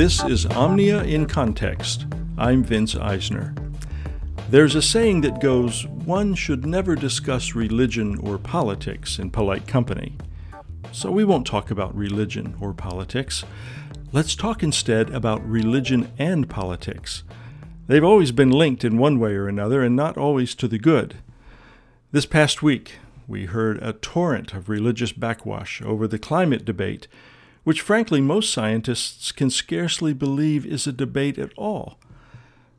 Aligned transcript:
This 0.00 0.24
is 0.24 0.46
Omnia 0.46 1.02
in 1.02 1.26
Context. 1.26 2.06
I'm 2.38 2.64
Vince 2.64 2.94
Isner. 2.94 3.54
There's 4.48 4.74
a 4.74 4.80
saying 4.80 5.20
that 5.20 5.42
goes 5.42 5.86
one 5.86 6.34
should 6.34 6.64
never 6.64 6.96
discuss 6.96 7.54
religion 7.54 8.16
or 8.20 8.38
politics 8.38 9.18
in 9.18 9.30
polite 9.30 9.66
company. 9.66 10.16
So 10.90 11.10
we 11.10 11.22
won't 11.22 11.46
talk 11.46 11.70
about 11.70 11.94
religion 11.94 12.56
or 12.62 12.72
politics. 12.72 13.44
Let's 14.10 14.34
talk 14.34 14.62
instead 14.62 15.10
about 15.10 15.46
religion 15.46 16.10
and 16.18 16.48
politics. 16.48 17.22
They've 17.86 18.02
always 18.02 18.32
been 18.32 18.52
linked 18.52 18.84
in 18.86 18.96
one 18.96 19.18
way 19.18 19.34
or 19.34 19.48
another, 19.48 19.82
and 19.82 19.94
not 19.94 20.16
always 20.16 20.54
to 20.54 20.66
the 20.66 20.78
good. 20.78 21.16
This 22.10 22.24
past 22.24 22.62
week, 22.62 22.94
we 23.28 23.44
heard 23.44 23.76
a 23.82 23.92
torrent 23.92 24.54
of 24.54 24.70
religious 24.70 25.12
backwash 25.12 25.82
over 25.82 26.08
the 26.08 26.18
climate 26.18 26.64
debate, 26.64 27.06
which 27.64 27.80
frankly 27.80 28.20
most 28.20 28.52
scientists 28.52 29.32
can 29.32 29.50
scarcely 29.50 30.12
believe 30.12 30.64
is 30.64 30.86
a 30.86 30.92
debate 30.92 31.38
at 31.38 31.52
all. 31.56 31.98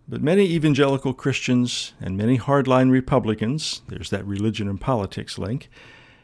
But 0.08 0.22
many 0.22 0.46
evangelical 0.46 1.14
Christians 1.14 1.94
and 2.02 2.18
many 2.18 2.38
hardline 2.38 2.92
Republicans, 2.92 3.82
there's 3.88 4.10
that 4.10 4.26
religion 4.26 4.68
and 4.68 4.82
politics 4.82 5.38
link, 5.38 5.70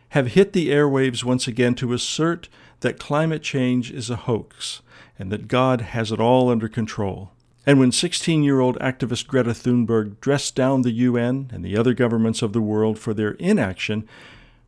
have 0.10 0.34
hit 0.34 0.54
the 0.54 0.70
airwaves 0.70 1.24
once 1.24 1.48
again 1.48 1.76
to 1.76 1.94
assert 1.94 2.50
that 2.80 3.00
climate 3.00 3.44
change 3.44 3.92
is 3.92 4.10
a 4.10 4.16
hoax 4.16 4.82
and 5.20 5.32
that 5.32 5.48
God 5.48 5.82
has 5.82 6.12
it 6.12 6.20
all 6.20 6.50
under 6.50 6.68
control. 6.68 7.32
And 7.66 7.80
when 7.80 7.92
16 7.92 8.44
year 8.44 8.60
old 8.60 8.80
activist 8.80 9.28
Greta 9.28 9.52
Thunberg 9.52 10.20
dressed 10.22 10.56
down 10.56 10.82
the 10.82 10.92
UN 10.92 11.50
and 11.54 11.64
the 11.64 11.76
other 11.76 11.94
governments 11.94 12.42
of 12.42 12.54
the 12.54 12.62
world 12.62 12.98
for 12.98 13.14
their 13.14 13.32
inaction, 13.32 14.08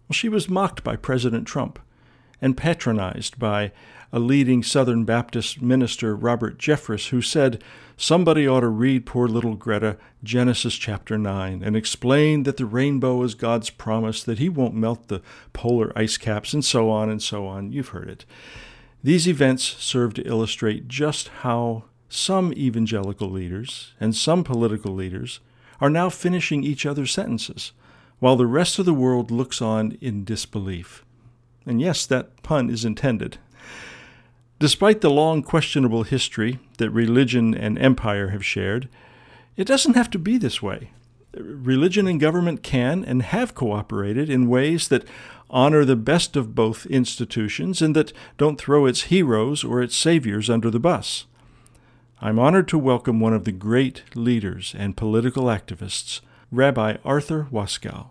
well, 0.07 0.13
she 0.13 0.27
was 0.29 0.49
mocked 0.49 0.83
by 0.83 0.95
President 0.95 1.47
Trump 1.47 1.79
and 2.41 2.57
patronized 2.57 3.39
by 3.39 3.71
a 4.11 4.19
leading 4.19 4.63
Southern 4.63 5.05
Baptist 5.05 5.61
minister, 5.61 6.15
Robert 6.15 6.57
Jeffress, 6.57 7.09
who 7.09 7.21
said, 7.21 7.63
Somebody 7.95 8.47
ought 8.47 8.61
to 8.61 8.69
read 8.69 9.05
poor 9.05 9.27
little 9.27 9.55
Greta 9.55 9.97
Genesis 10.23 10.75
chapter 10.75 11.17
9 11.17 11.61
and 11.63 11.75
explain 11.75 12.43
that 12.43 12.57
the 12.57 12.65
rainbow 12.65 13.21
is 13.23 13.35
God's 13.35 13.69
promise, 13.69 14.23
that 14.23 14.39
He 14.39 14.49
won't 14.49 14.73
melt 14.73 15.09
the 15.09 15.21
polar 15.53 15.91
ice 15.95 16.17
caps, 16.17 16.53
and 16.53 16.65
so 16.65 16.89
on 16.89 17.09
and 17.09 17.21
so 17.21 17.45
on. 17.45 17.71
You've 17.71 17.89
heard 17.89 18.09
it. 18.09 18.25
These 19.03 19.27
events 19.27 19.63
serve 19.63 20.13
to 20.15 20.27
illustrate 20.27 20.87
just 20.87 21.27
how 21.27 21.85
some 22.09 22.51
evangelical 22.53 23.29
leaders 23.29 23.93
and 23.99 24.15
some 24.15 24.43
political 24.43 24.93
leaders 24.93 25.39
are 25.79 25.89
now 25.89 26.09
finishing 26.09 26.63
each 26.63 26.85
other's 26.85 27.11
sentences, 27.11 27.71
while 28.19 28.35
the 28.35 28.47
rest 28.47 28.79
of 28.79 28.85
the 28.85 28.93
world 28.93 29.29
looks 29.29 29.61
on 29.61 29.97
in 30.01 30.23
disbelief. 30.23 31.05
And 31.69 31.79
yes, 31.79 32.07
that 32.07 32.41
pun 32.41 32.71
is 32.71 32.83
intended. 32.83 33.37
Despite 34.57 35.01
the 35.01 35.11
long 35.11 35.43
questionable 35.43 36.01
history 36.01 36.57
that 36.79 36.89
religion 36.89 37.53
and 37.53 37.77
empire 37.77 38.29
have 38.29 38.43
shared, 38.43 38.89
it 39.55 39.67
doesn't 39.67 39.93
have 39.93 40.09
to 40.09 40.17
be 40.17 40.39
this 40.39 40.63
way. 40.63 40.89
Religion 41.35 42.07
and 42.07 42.19
government 42.19 42.63
can 42.63 43.05
and 43.05 43.21
have 43.21 43.53
cooperated 43.53 44.31
in 44.31 44.49
ways 44.49 44.87
that 44.87 45.07
honor 45.51 45.85
the 45.85 45.95
best 45.95 46.35
of 46.35 46.55
both 46.55 46.87
institutions 46.87 47.83
and 47.83 47.95
that 47.95 48.13
don't 48.39 48.59
throw 48.59 48.87
its 48.87 49.03
heroes 49.03 49.63
or 49.63 49.83
its 49.83 49.95
saviors 49.95 50.49
under 50.49 50.71
the 50.71 50.79
bus. 50.79 51.27
I'm 52.19 52.39
honored 52.39 52.67
to 52.69 52.79
welcome 52.79 53.19
one 53.19 53.35
of 53.35 53.45
the 53.45 53.51
great 53.51 54.01
leaders 54.15 54.73
and 54.75 54.97
political 54.97 55.43
activists, 55.43 56.21
Rabbi 56.51 56.97
Arthur 57.05 57.47
Waskow. 57.51 58.07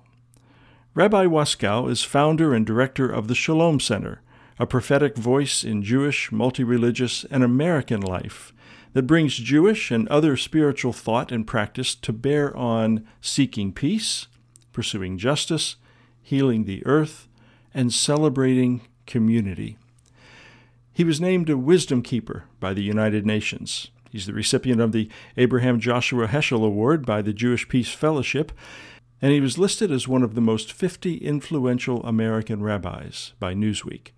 Rabbi 0.99 1.27
Waskow 1.27 1.89
is 1.89 2.03
founder 2.03 2.53
and 2.53 2.67
director 2.67 3.09
of 3.09 3.29
the 3.29 3.35
Shalom 3.37 3.79
Center, 3.79 4.21
a 4.59 4.67
prophetic 4.67 5.17
voice 5.17 5.63
in 5.63 5.85
Jewish, 5.85 6.33
multi-religious, 6.33 7.25
and 7.31 7.45
American 7.45 8.01
life 8.01 8.53
that 8.95 9.07
brings 9.07 9.37
Jewish 9.37 9.93
and 9.93 10.09
other 10.09 10.37
spiritual 10.37 10.93
thought 10.93 11.31
and 11.31 11.47
practice 11.47 11.95
to 11.95 12.13
bear 12.13 12.53
on 12.57 13.07
seeking 13.21 13.73
peace, 13.73 14.27
pursuing 14.73 15.19
justice, 15.19 15.77
healing 16.21 16.65
the 16.65 16.85
earth, 16.85 17.29
and 17.73 17.93
celebrating 17.93 18.81
community. 19.07 19.79
He 20.93 21.05
was 21.05 21.21
named 21.21 21.49
a 21.49 21.57
Wisdom 21.57 22.03
Keeper 22.03 22.47
by 22.59 22.75
the 22.75 22.83
United 22.83 23.25
Nations. 23.25 23.93
He's 24.11 24.27
the 24.27 24.33
recipient 24.33 24.81
of 24.81 24.91
the 24.91 25.09
Abraham 25.37 25.79
Joshua 25.79 26.27
Heschel 26.27 26.67
Award 26.67 27.07
by 27.07 27.23
the 27.23 27.33
Jewish 27.33 27.69
Peace 27.69 27.93
Fellowship, 27.93 28.51
and 29.21 29.33
he 29.33 29.41
was 29.41 29.59
listed 29.59 29.91
as 29.91 30.07
one 30.07 30.23
of 30.23 30.35
the 30.35 30.41
most 30.41 30.73
50 30.73 31.17
influential 31.17 32.03
American 32.05 32.63
rabbis 32.63 33.33
by 33.39 33.55
Newsweek. 33.55 34.13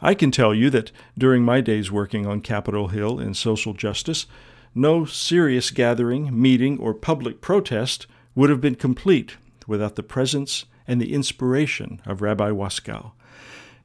I 0.00 0.14
can 0.14 0.30
tell 0.30 0.54
you 0.54 0.68
that 0.70 0.90
during 1.16 1.44
my 1.44 1.60
days 1.60 1.92
working 1.92 2.26
on 2.26 2.40
Capitol 2.40 2.88
Hill 2.88 3.20
in 3.20 3.34
social 3.34 3.72
justice, 3.72 4.26
no 4.74 5.04
serious 5.04 5.70
gathering, 5.70 6.40
meeting, 6.40 6.78
or 6.78 6.92
public 6.94 7.40
protest 7.40 8.06
would 8.34 8.50
have 8.50 8.60
been 8.60 8.74
complete 8.74 9.36
without 9.66 9.96
the 9.96 10.02
presence 10.02 10.64
and 10.88 11.00
the 11.00 11.14
inspiration 11.14 12.00
of 12.04 12.20
Rabbi 12.20 12.50
Waskow. 12.50 13.12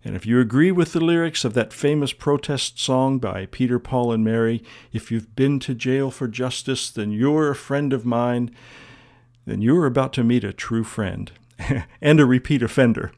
And 0.03 0.15
if 0.15 0.25
you 0.25 0.39
agree 0.39 0.71
with 0.71 0.93
the 0.93 1.03
lyrics 1.03 1.43
of 1.43 1.53
that 1.53 1.73
famous 1.73 2.13
protest 2.13 2.79
song 2.79 3.19
by 3.19 3.45
Peter, 3.47 3.77
Paul, 3.77 4.11
and 4.13 4.23
Mary, 4.23 4.63
if 4.93 5.11
you've 5.11 5.35
been 5.35 5.59
to 5.59 5.75
jail 5.75 6.11
for 6.11 6.27
justice, 6.27 6.89
then 6.89 7.11
you're 7.11 7.49
a 7.49 7.55
friend 7.55 7.91
of 7.93 8.05
mine, 8.05 8.51
then 9.47 9.61
you're 9.61 9.85
about 9.85 10.13
to 10.13 10.23
meet 10.23 10.43
a 10.43 10.53
true 10.53 10.83
friend 10.83 11.31
and 12.01 12.19
a 12.19 12.25
repeat 12.25 12.61
offender. 12.61 13.11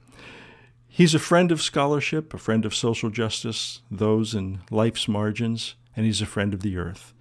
He's 0.87 1.15
a 1.15 1.19
friend 1.19 1.51
of 1.51 1.61
scholarship, 1.61 2.33
a 2.33 2.37
friend 2.37 2.65
of 2.65 2.75
social 2.75 3.09
justice, 3.09 3.81
those 3.89 4.35
in 4.35 4.61
life's 4.69 5.07
margins, 5.07 5.75
and 5.95 6.05
he's 6.05 6.21
a 6.21 6.25
friend 6.25 6.53
of 6.53 6.61
the 6.61 6.77
earth. 6.77 7.13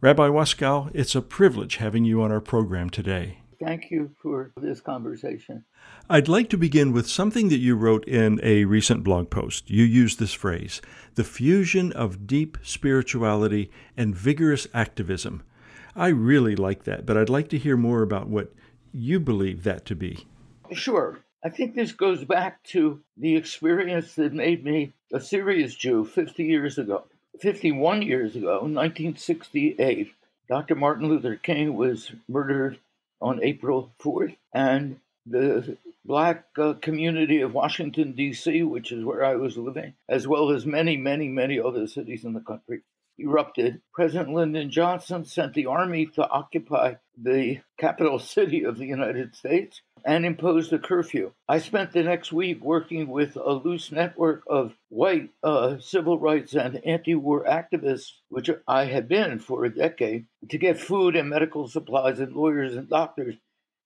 Rabbi 0.00 0.28
Waskow, 0.28 0.90
it's 0.94 1.14
a 1.14 1.22
privilege 1.22 1.76
having 1.76 2.04
you 2.04 2.22
on 2.22 2.30
our 2.30 2.40
program 2.40 2.90
today. 2.90 3.38
Thank 3.58 3.90
you 3.90 4.10
for 4.20 4.52
this 4.56 4.80
conversation. 4.80 5.64
I'd 6.10 6.28
like 6.28 6.50
to 6.50 6.58
begin 6.58 6.92
with 6.92 7.08
something 7.08 7.48
that 7.48 7.58
you 7.58 7.76
wrote 7.76 8.06
in 8.06 8.38
a 8.42 8.66
recent 8.66 9.02
blog 9.02 9.30
post. 9.30 9.70
You 9.70 9.84
used 9.84 10.18
this 10.18 10.34
phrase 10.34 10.82
the 11.14 11.24
fusion 11.24 11.92
of 11.92 12.26
deep 12.26 12.58
spirituality 12.62 13.70
and 13.96 14.14
vigorous 14.14 14.66
activism. 14.74 15.42
I 15.96 16.08
really 16.08 16.56
like 16.56 16.84
that, 16.84 17.06
but 17.06 17.16
I'd 17.16 17.28
like 17.28 17.48
to 17.50 17.58
hear 17.58 17.76
more 17.76 18.02
about 18.02 18.28
what 18.28 18.52
you 18.92 19.20
believe 19.20 19.62
that 19.64 19.84
to 19.86 19.94
be. 19.94 20.26
Sure. 20.72 21.18
I 21.44 21.50
think 21.50 21.74
this 21.74 21.92
goes 21.92 22.24
back 22.24 22.62
to 22.64 23.00
the 23.16 23.36
experience 23.36 24.14
that 24.14 24.32
made 24.32 24.64
me 24.64 24.92
a 25.12 25.20
serious 25.20 25.74
Jew 25.74 26.04
50 26.04 26.44
years 26.44 26.78
ago. 26.78 27.04
51 27.40 28.02
years 28.02 28.34
ago, 28.36 28.60
1968, 28.60 30.12
Dr. 30.48 30.74
Martin 30.74 31.08
Luther 31.08 31.36
King 31.36 31.76
was 31.76 32.12
murdered 32.28 32.78
on 33.20 33.42
April 33.42 33.92
4th. 34.00 34.36
And 34.52 35.00
the 35.26 35.76
black 36.04 36.44
uh, 36.58 36.74
community 36.74 37.40
of 37.40 37.54
Washington, 37.54 38.12
D.C., 38.12 38.62
which 38.62 38.92
is 38.92 39.04
where 39.04 39.24
I 39.24 39.36
was 39.36 39.56
living, 39.56 39.94
as 40.08 40.28
well 40.28 40.50
as 40.50 40.66
many, 40.66 40.96
many, 40.96 41.28
many 41.28 41.58
other 41.58 41.86
cities 41.86 42.24
in 42.24 42.34
the 42.34 42.40
country, 42.40 42.82
erupted. 43.18 43.80
President 43.92 44.34
Lyndon 44.34 44.70
Johnson 44.70 45.24
sent 45.24 45.54
the 45.54 45.66
army 45.66 46.06
to 46.14 46.28
occupy 46.28 46.94
the 47.16 47.60
capital 47.78 48.18
city 48.34 48.64
of 48.64 48.78
the 48.78 48.86
United 48.86 49.34
States 49.34 49.82
and 50.04 50.26
imposed 50.26 50.72
a 50.72 50.78
curfew. 50.78 51.32
I 51.48 51.58
spent 51.58 51.92
the 51.92 52.02
next 52.02 52.32
week 52.32 52.62
working 52.62 53.08
with 53.08 53.36
a 53.36 53.52
loose 53.52 53.90
network 53.90 54.42
of 54.46 54.74
white 54.88 55.30
uh, 55.42 55.78
civil 55.78 56.18
rights 56.18 56.54
and 56.54 56.84
anti 56.84 57.14
war 57.14 57.44
activists, 57.44 58.12
which 58.28 58.50
I 58.68 58.84
had 58.84 59.08
been 59.08 59.38
for 59.38 59.64
a 59.64 59.74
decade, 59.74 60.26
to 60.50 60.58
get 60.58 60.78
food 60.78 61.16
and 61.16 61.28
medical 61.30 61.68
supplies 61.68 62.20
and 62.20 62.34
lawyers 62.34 62.76
and 62.76 62.88
doctors 62.88 63.36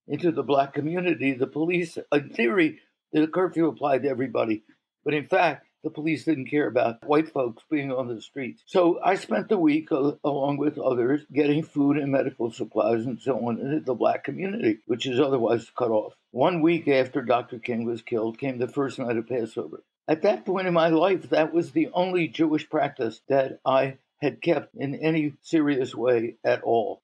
into 0.09 0.33
the 0.33 0.43
black 0.43 0.73
community. 0.73 1.35
The 1.35 1.47
police, 1.47 1.99
in 2.13 2.31
theory, 2.31 2.81
the 3.13 3.29
curfew 3.29 3.69
applied 3.69 4.03
to 4.03 4.09
everybody, 4.09 4.65
but 5.05 5.15
in 5.15 5.27
fact, 5.29 5.68
the 5.89 5.95
police 5.95 6.25
didn't 6.25 6.51
care 6.51 6.67
about 6.67 7.03
white 7.09 7.33
folks 7.33 7.63
being 7.71 7.91
on 7.91 8.09
the 8.09 8.21
streets. 8.21 8.63
So 8.67 9.01
I 9.03 9.15
spent 9.15 9.49
the 9.49 9.59
week, 9.59 9.91
uh, 9.91 10.13
along 10.23 10.59
with 10.59 10.77
others, 10.77 11.23
getting 11.33 11.63
food 11.63 11.97
and 11.97 12.13
medical 12.13 12.51
supplies 12.51 13.07
and 13.07 13.19
so 13.19 13.39
on 13.47 13.59
into 13.59 13.81
the 13.81 13.95
black 13.95 14.23
community, 14.23 14.81
which 14.85 15.07
is 15.07 15.19
otherwise 15.19 15.71
cut 15.79 15.91
off. 15.91 16.13
One 16.31 16.61
week 16.61 16.89
after 16.89 17.23
Dr. 17.23 17.59
King 17.59 17.87
was 17.87 18.03
killed 18.03 18.39
came 18.39 18.59
the 18.59 18.69
first 18.69 18.99
night 18.99 19.17
of 19.17 19.29
Passover. 19.29 19.83
At 20.07 20.21
that 20.23 20.45
point 20.45 20.67
in 20.67 20.75
my 20.75 20.89
life, 20.89 21.31
that 21.31 21.55
was 21.55 21.73
the 21.73 21.89
only 21.95 22.29
Jewish 22.29 22.69
practice 22.69 23.23
that 23.29 23.61
I 23.65 23.97
had 24.21 24.43
kept 24.43 24.75
in 24.75 24.95
any 24.95 25.37
serious 25.41 25.95
way 25.95 26.35
at 26.45 26.61
all. 26.63 27.01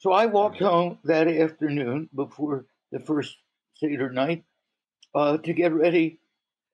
So 0.00 0.12
I 0.12 0.26
walked 0.26 0.58
home 0.58 0.98
that 1.04 1.28
afternoon 1.28 2.10
before 2.14 2.66
the 2.90 3.00
first 3.00 3.38
Seder 3.76 4.10
night 4.10 4.44
uh, 5.14 5.38
to 5.38 5.52
get 5.54 5.72
ready 5.72 6.18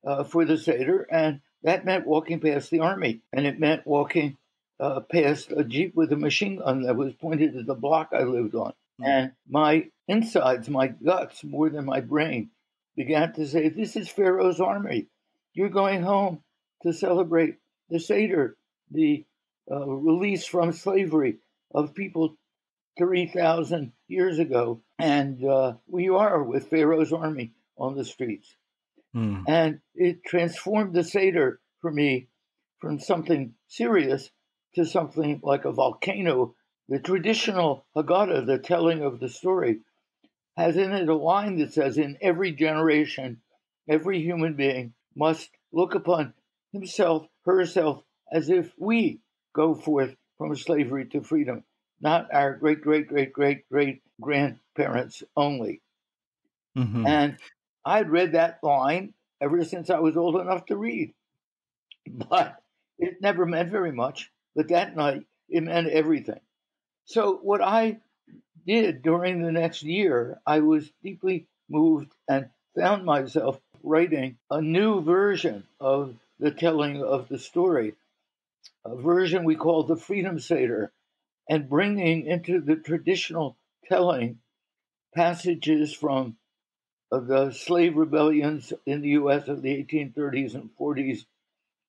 uh, 0.04 0.24
for 0.24 0.44
the 0.44 0.58
Seder, 0.58 1.06
and 1.10 1.40
that 1.62 1.84
meant 1.84 2.06
walking 2.06 2.40
past 2.40 2.70
the 2.70 2.80
army, 2.80 3.20
and 3.32 3.46
it 3.46 3.58
meant 3.58 3.86
walking 3.86 4.36
uh, 4.80 5.00
past 5.00 5.52
a 5.52 5.64
jeep 5.64 5.94
with 5.94 6.12
a 6.12 6.16
machine 6.16 6.58
gun 6.58 6.82
that 6.82 6.96
was 6.96 7.14
pointed 7.14 7.56
at 7.56 7.66
the 7.66 7.74
block 7.74 8.10
I 8.12 8.22
lived 8.22 8.54
on. 8.54 8.72
Mm-hmm. 9.00 9.04
And 9.04 9.32
my 9.48 9.88
insides, 10.06 10.68
my 10.68 10.88
guts, 10.88 11.42
more 11.42 11.68
than 11.68 11.84
my 11.84 12.00
brain, 12.00 12.50
began 12.96 13.32
to 13.34 13.46
say, 13.46 13.68
"This 13.68 13.96
is 13.96 14.08
Pharaoh's 14.08 14.60
army. 14.60 15.06
You're 15.54 15.68
going 15.68 16.02
home 16.02 16.42
to 16.82 16.92
celebrate 16.92 17.56
the 17.90 17.98
Seder, 17.98 18.56
the 18.90 19.24
uh, 19.70 19.86
release 19.86 20.46
from 20.46 20.72
slavery 20.72 21.38
of 21.74 21.94
people 21.94 22.36
3,000 22.98 23.92
years 24.08 24.38
ago. 24.38 24.80
And 24.98 25.44
uh, 25.44 25.74
we 25.86 26.08
are 26.08 26.42
with 26.42 26.68
Pharaoh's 26.68 27.12
army 27.12 27.52
on 27.76 27.96
the 27.96 28.04
streets. 28.04 28.54
Mm. 29.14 29.44
And 29.48 29.80
it 29.94 30.24
transformed 30.24 30.94
the 30.94 31.04
Seder 31.04 31.60
for 31.80 31.90
me 31.90 32.28
from 32.80 32.98
something 33.00 33.54
serious 33.66 34.30
to 34.74 34.84
something 34.84 35.40
like 35.42 35.64
a 35.64 35.72
volcano. 35.72 36.54
The 36.88 36.98
traditional 36.98 37.86
Haggadah, 37.96 38.46
the 38.46 38.58
telling 38.58 39.02
of 39.02 39.20
the 39.20 39.28
story, 39.28 39.80
has 40.56 40.76
in 40.76 40.92
it 40.92 41.08
a 41.08 41.14
line 41.14 41.58
that 41.58 41.72
says, 41.72 41.98
In 41.98 42.18
every 42.20 42.52
generation, 42.52 43.40
every 43.88 44.20
human 44.20 44.54
being 44.54 44.94
must 45.14 45.50
look 45.72 45.94
upon 45.94 46.34
himself, 46.72 47.26
herself, 47.44 48.02
as 48.32 48.50
if 48.50 48.72
we 48.78 49.20
go 49.54 49.74
forth 49.74 50.14
from 50.36 50.54
slavery 50.54 51.06
to 51.06 51.22
freedom, 51.22 51.64
not 52.00 52.32
our 52.32 52.54
great, 52.54 52.80
great, 52.82 53.08
great, 53.08 53.32
great, 53.32 53.68
great 53.68 54.02
grandparents 54.20 55.22
only. 55.36 55.80
Mm-hmm. 56.76 57.06
And 57.06 57.36
I'd 57.84 58.10
read 58.10 58.32
that 58.32 58.58
line 58.62 59.14
ever 59.40 59.64
since 59.64 59.90
I 59.90 60.00
was 60.00 60.16
old 60.16 60.36
enough 60.36 60.66
to 60.66 60.76
read. 60.76 61.14
But 62.06 62.60
it 62.98 63.20
never 63.20 63.46
meant 63.46 63.70
very 63.70 63.92
much. 63.92 64.30
But 64.54 64.68
that 64.68 64.96
night, 64.96 65.24
it 65.48 65.62
meant 65.62 65.88
everything. 65.88 66.40
So, 67.04 67.36
what 67.36 67.62
I 67.62 68.00
did 68.66 69.02
during 69.02 69.40
the 69.40 69.52
next 69.52 69.82
year, 69.82 70.40
I 70.46 70.60
was 70.60 70.90
deeply 71.02 71.46
moved 71.68 72.12
and 72.28 72.50
found 72.76 73.04
myself 73.04 73.60
writing 73.82 74.38
a 74.50 74.60
new 74.60 75.00
version 75.00 75.66
of 75.80 76.16
the 76.38 76.50
telling 76.50 77.02
of 77.02 77.28
the 77.28 77.38
story, 77.38 77.94
a 78.84 78.96
version 78.96 79.44
we 79.44 79.56
call 79.56 79.84
the 79.84 79.96
Freedom 79.96 80.38
Seder, 80.38 80.92
and 81.48 81.68
bringing 81.68 82.26
into 82.26 82.60
the 82.60 82.76
traditional 82.76 83.56
telling 83.86 84.38
passages 85.14 85.94
from 85.94 86.36
the 87.10 87.50
slave 87.50 87.96
rebellions 87.96 88.72
in 88.86 89.00
the 89.00 89.10
US 89.10 89.48
of 89.48 89.62
the 89.62 89.70
1830s 89.84 90.54
and 90.54 90.70
40s 90.78 91.24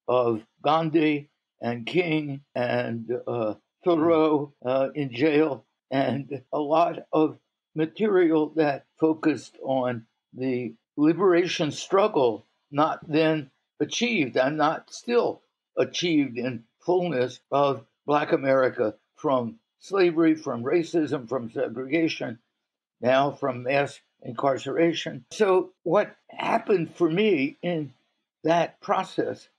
of 0.07 0.43
Gandhi 0.61 1.29
and 1.61 1.85
King 1.85 2.41
and 2.55 3.11
uh, 3.27 3.55
Thoreau 3.83 4.53
uh, 4.65 4.89
in 4.95 5.11
jail, 5.11 5.65
and 5.91 6.41
a 6.51 6.59
lot 6.59 7.05
of 7.11 7.37
material 7.75 8.49
that 8.55 8.85
focused 8.99 9.57
on 9.63 10.05
the 10.33 10.73
liberation 10.97 11.71
struggle 11.71 12.45
not 12.71 12.99
then 13.07 13.49
achieved 13.79 14.37
and 14.37 14.57
not 14.57 14.91
still 14.93 15.41
achieved 15.77 16.37
in 16.37 16.63
fullness 16.79 17.39
of 17.51 17.85
Black 18.05 18.31
America 18.31 18.95
from 19.15 19.59
slavery, 19.79 20.35
from 20.35 20.63
racism, 20.63 21.27
from 21.27 21.49
segregation, 21.51 22.39
now 23.01 23.31
from 23.31 23.63
mass 23.63 23.99
incarceration. 24.21 25.25
So, 25.31 25.71
what 25.83 26.15
happened 26.29 26.95
for 26.95 27.09
me 27.09 27.57
in 27.61 27.93
that 28.43 28.79
process 28.81 29.49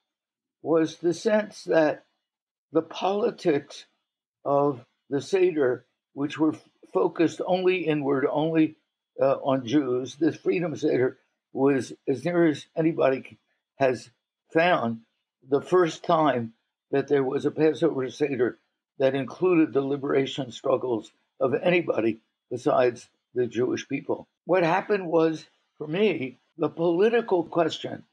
was 0.62 0.96
the 0.96 1.14
sense 1.14 1.64
that 1.64 2.04
the 2.72 2.82
politics 2.82 3.86
of 4.44 4.84
the 5.08 5.20
Seder, 5.20 5.84
which 6.14 6.38
were 6.38 6.54
focused 6.92 7.40
only 7.46 7.86
inward, 7.86 8.26
only 8.30 8.76
uh, 9.20 9.36
on 9.42 9.66
Jews, 9.66 10.16
the 10.16 10.32
Freedom 10.32 10.76
Seder 10.76 11.18
was, 11.52 11.92
as 12.06 12.24
near 12.24 12.46
as 12.46 12.66
anybody 12.76 13.38
has 13.76 14.10
found, 14.52 15.00
the 15.48 15.60
first 15.60 16.04
time 16.04 16.52
that 16.90 17.08
there 17.08 17.24
was 17.24 17.44
a 17.44 17.50
Passover 17.50 18.08
Seder 18.10 18.58
that 18.98 19.14
included 19.14 19.72
the 19.72 19.80
liberation 19.80 20.52
struggles 20.52 21.12
of 21.40 21.54
anybody 21.54 22.20
besides 22.50 23.08
the 23.34 23.46
Jewish 23.46 23.88
people. 23.88 24.28
What 24.44 24.62
happened 24.62 25.06
was, 25.06 25.44
for 25.78 25.86
me, 25.86 26.38
the 26.56 26.68
political 26.68 27.44
question 27.44 28.04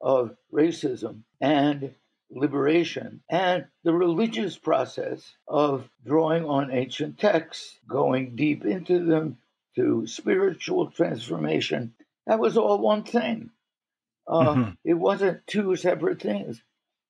of 0.00 0.36
racism 0.52 1.22
and 1.40 1.94
liberation 2.30 3.22
and 3.30 3.66
the 3.84 3.92
religious 3.92 4.58
process 4.58 5.34
of 5.46 5.88
drawing 6.04 6.44
on 6.44 6.72
ancient 6.72 7.18
texts, 7.18 7.78
going 7.88 8.36
deep 8.36 8.64
into 8.64 9.04
them 9.04 9.38
to 9.76 10.06
spiritual 10.06 10.90
transformation. 10.90 11.94
That 12.26 12.38
was 12.38 12.56
all 12.56 12.78
one 12.78 13.04
thing. 13.04 13.50
Uh, 14.26 14.54
mm-hmm. 14.54 14.70
It 14.84 14.94
wasn't 14.94 15.46
two 15.46 15.76
separate 15.76 16.20
things. 16.20 16.62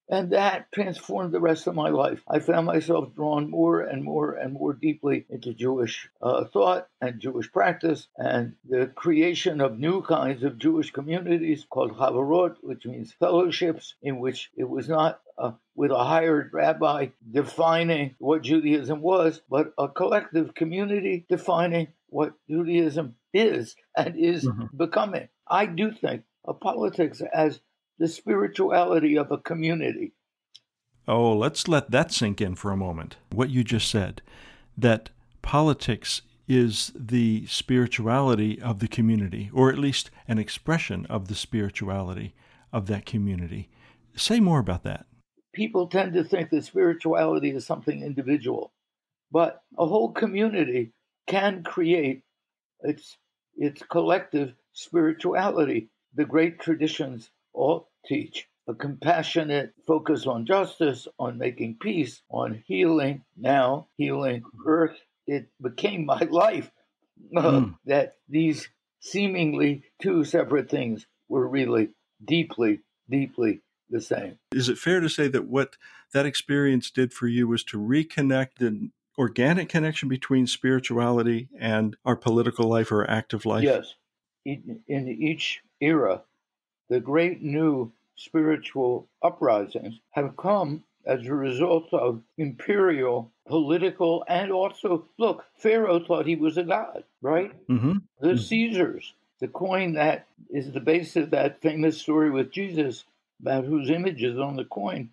And 0.08 0.30
that 0.32 0.70
transformed 0.72 1.32
the 1.32 1.40
rest 1.40 1.66
of 1.66 1.74
my 1.74 1.88
life. 1.88 2.22
I 2.28 2.38
found 2.38 2.66
myself 2.66 3.14
drawn 3.14 3.50
more 3.50 3.80
and 3.80 4.04
more 4.04 4.34
and 4.34 4.52
more 4.52 4.74
deeply 4.74 5.24
into 5.30 5.54
Jewish 5.54 6.08
uh, 6.20 6.44
thought 6.44 6.88
and 7.00 7.20
Jewish 7.20 7.50
practice 7.50 8.08
and 8.18 8.54
the 8.68 8.86
creation 8.86 9.60
of 9.60 9.78
new 9.78 10.02
kinds 10.02 10.42
of 10.42 10.58
Jewish 10.58 10.90
communities 10.90 11.64
called 11.68 11.96
Havurot, 11.96 12.56
which 12.60 12.84
means 12.84 13.14
fellowships, 13.14 13.94
in 14.02 14.18
which 14.20 14.50
it 14.56 14.68
was 14.68 14.88
not 14.88 15.20
uh, 15.38 15.52
with 15.74 15.90
a 15.90 16.04
hired 16.04 16.52
rabbi 16.52 17.08
defining 17.30 18.14
what 18.18 18.42
Judaism 18.42 19.00
was, 19.00 19.40
but 19.48 19.72
a 19.78 19.88
collective 19.88 20.54
community 20.54 21.24
defining 21.28 21.88
what 22.08 22.34
Judaism 22.48 23.16
is 23.32 23.74
and 23.96 24.16
is 24.16 24.44
mm-hmm. 24.44 24.76
becoming. 24.76 25.28
I 25.48 25.66
do 25.66 25.90
think 25.90 26.22
of 26.44 26.60
politics 26.60 27.20
as 27.32 27.60
the 27.98 28.08
spirituality 28.08 29.16
of 29.16 29.30
a 29.30 29.38
community. 29.38 30.12
Oh, 31.06 31.36
let's 31.36 31.68
let 31.68 31.90
that 31.90 32.12
sink 32.12 32.40
in 32.40 32.54
for 32.54 32.70
a 32.70 32.76
moment. 32.76 33.16
What 33.30 33.50
you 33.50 33.62
just 33.62 33.90
said, 33.90 34.22
that 34.76 35.10
politics 35.42 36.22
is 36.48 36.92
the 36.94 37.46
spirituality 37.46 38.60
of 38.60 38.78
the 38.78 38.88
community, 38.88 39.50
or 39.52 39.70
at 39.70 39.78
least 39.78 40.10
an 40.28 40.38
expression 40.38 41.06
of 41.06 41.28
the 41.28 41.34
spirituality 41.34 42.34
of 42.72 42.86
that 42.86 43.06
community. 43.06 43.68
Say 44.16 44.40
more 44.40 44.58
about 44.58 44.82
that. 44.84 45.06
People 45.54 45.86
tend 45.86 46.14
to 46.14 46.24
think 46.24 46.50
that 46.50 46.64
spirituality 46.64 47.50
is 47.50 47.64
something 47.66 48.02
individual, 48.02 48.72
but 49.30 49.60
a 49.78 49.86
whole 49.86 50.12
community 50.12 50.92
can 51.26 51.62
create 51.62 52.22
its, 52.80 53.16
its 53.56 53.82
collective 53.90 54.54
spirituality. 54.72 55.88
The 56.14 56.24
great 56.24 56.60
traditions 56.60 57.30
all 57.54 57.88
teach 58.06 58.48
a 58.66 58.74
compassionate 58.74 59.74
focus 59.86 60.26
on 60.26 60.46
justice, 60.46 61.06
on 61.18 61.38
making 61.38 61.76
peace, 61.80 62.22
on 62.30 62.62
healing. 62.66 63.22
Now, 63.36 63.88
healing 63.96 64.42
earth, 64.66 64.98
it 65.26 65.48
became 65.60 66.06
my 66.06 66.20
life 66.30 66.70
uh, 67.36 67.42
mm. 67.42 67.78
that 67.86 68.16
these 68.28 68.68
seemingly 69.00 69.84
two 70.00 70.24
separate 70.24 70.70
things 70.70 71.06
were 71.28 71.46
really 71.46 71.90
deeply, 72.24 72.80
deeply 73.08 73.60
the 73.90 74.00
same. 74.00 74.38
Is 74.52 74.68
it 74.68 74.78
fair 74.78 75.00
to 75.00 75.08
say 75.08 75.28
that 75.28 75.46
what 75.46 75.76
that 76.12 76.26
experience 76.26 76.90
did 76.90 77.12
for 77.12 77.26
you 77.26 77.46
was 77.46 77.62
to 77.64 77.78
reconnect 77.78 78.56
the 78.58 78.90
organic 79.18 79.68
connection 79.68 80.08
between 80.08 80.46
spirituality 80.46 81.48
and 81.58 81.96
our 82.04 82.16
political 82.16 82.66
life 82.68 82.90
or 82.90 83.08
active 83.08 83.44
life? 83.44 83.62
Yes. 83.62 83.94
In 84.46 85.08
each 85.08 85.62
era, 85.80 86.22
the 86.88 87.00
great 87.00 87.42
new 87.42 87.92
spiritual 88.16 89.08
uprisings 89.22 89.98
have 90.10 90.36
come 90.36 90.84
as 91.06 91.26
a 91.26 91.34
result 91.34 91.92
of 91.92 92.22
imperial, 92.38 93.30
political, 93.46 94.24
and 94.28 94.50
also, 94.50 95.06
look, 95.18 95.44
Pharaoh 95.56 96.02
thought 96.04 96.26
he 96.26 96.36
was 96.36 96.56
a 96.56 96.62
god, 96.62 97.04
right? 97.20 97.52
Mm-hmm. 97.68 97.98
The 98.20 98.28
mm-hmm. 98.28 98.36
Caesars, 98.38 99.12
the 99.40 99.48
coin 99.48 99.94
that 99.94 100.26
is 100.48 100.72
the 100.72 100.80
base 100.80 101.16
of 101.16 101.30
that 101.30 101.60
famous 101.60 102.00
story 102.00 102.30
with 102.30 102.52
Jesus 102.52 103.04
about 103.40 103.64
whose 103.64 103.90
image 103.90 104.22
is 104.22 104.38
on 104.38 104.56
the 104.56 104.64
coin. 104.64 105.10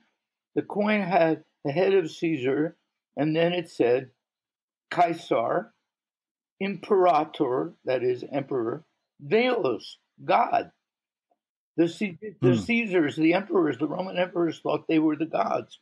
The 0.55 0.61
coin 0.61 1.01
had 1.01 1.43
the 1.65 1.71
head 1.71 1.93
of 1.93 2.11
Caesar, 2.11 2.75
and 3.17 3.35
then 3.35 3.53
it 3.53 3.69
said 3.69 4.11
Caesar, 4.93 5.73
Imperator, 6.59 7.73
that 7.85 8.03
is 8.03 8.23
emperor, 8.31 8.83
Deus, 9.25 9.97
God. 10.23 10.71
The, 11.77 11.87
the 12.41 12.55
hmm. 12.55 12.59
Caesars, 12.59 13.15
the 13.15 13.33
emperors, 13.33 13.77
the 13.77 13.87
Roman 13.87 14.17
emperors 14.17 14.59
thought 14.59 14.87
they 14.87 14.99
were 14.99 15.15
the 15.15 15.25
gods, 15.25 15.79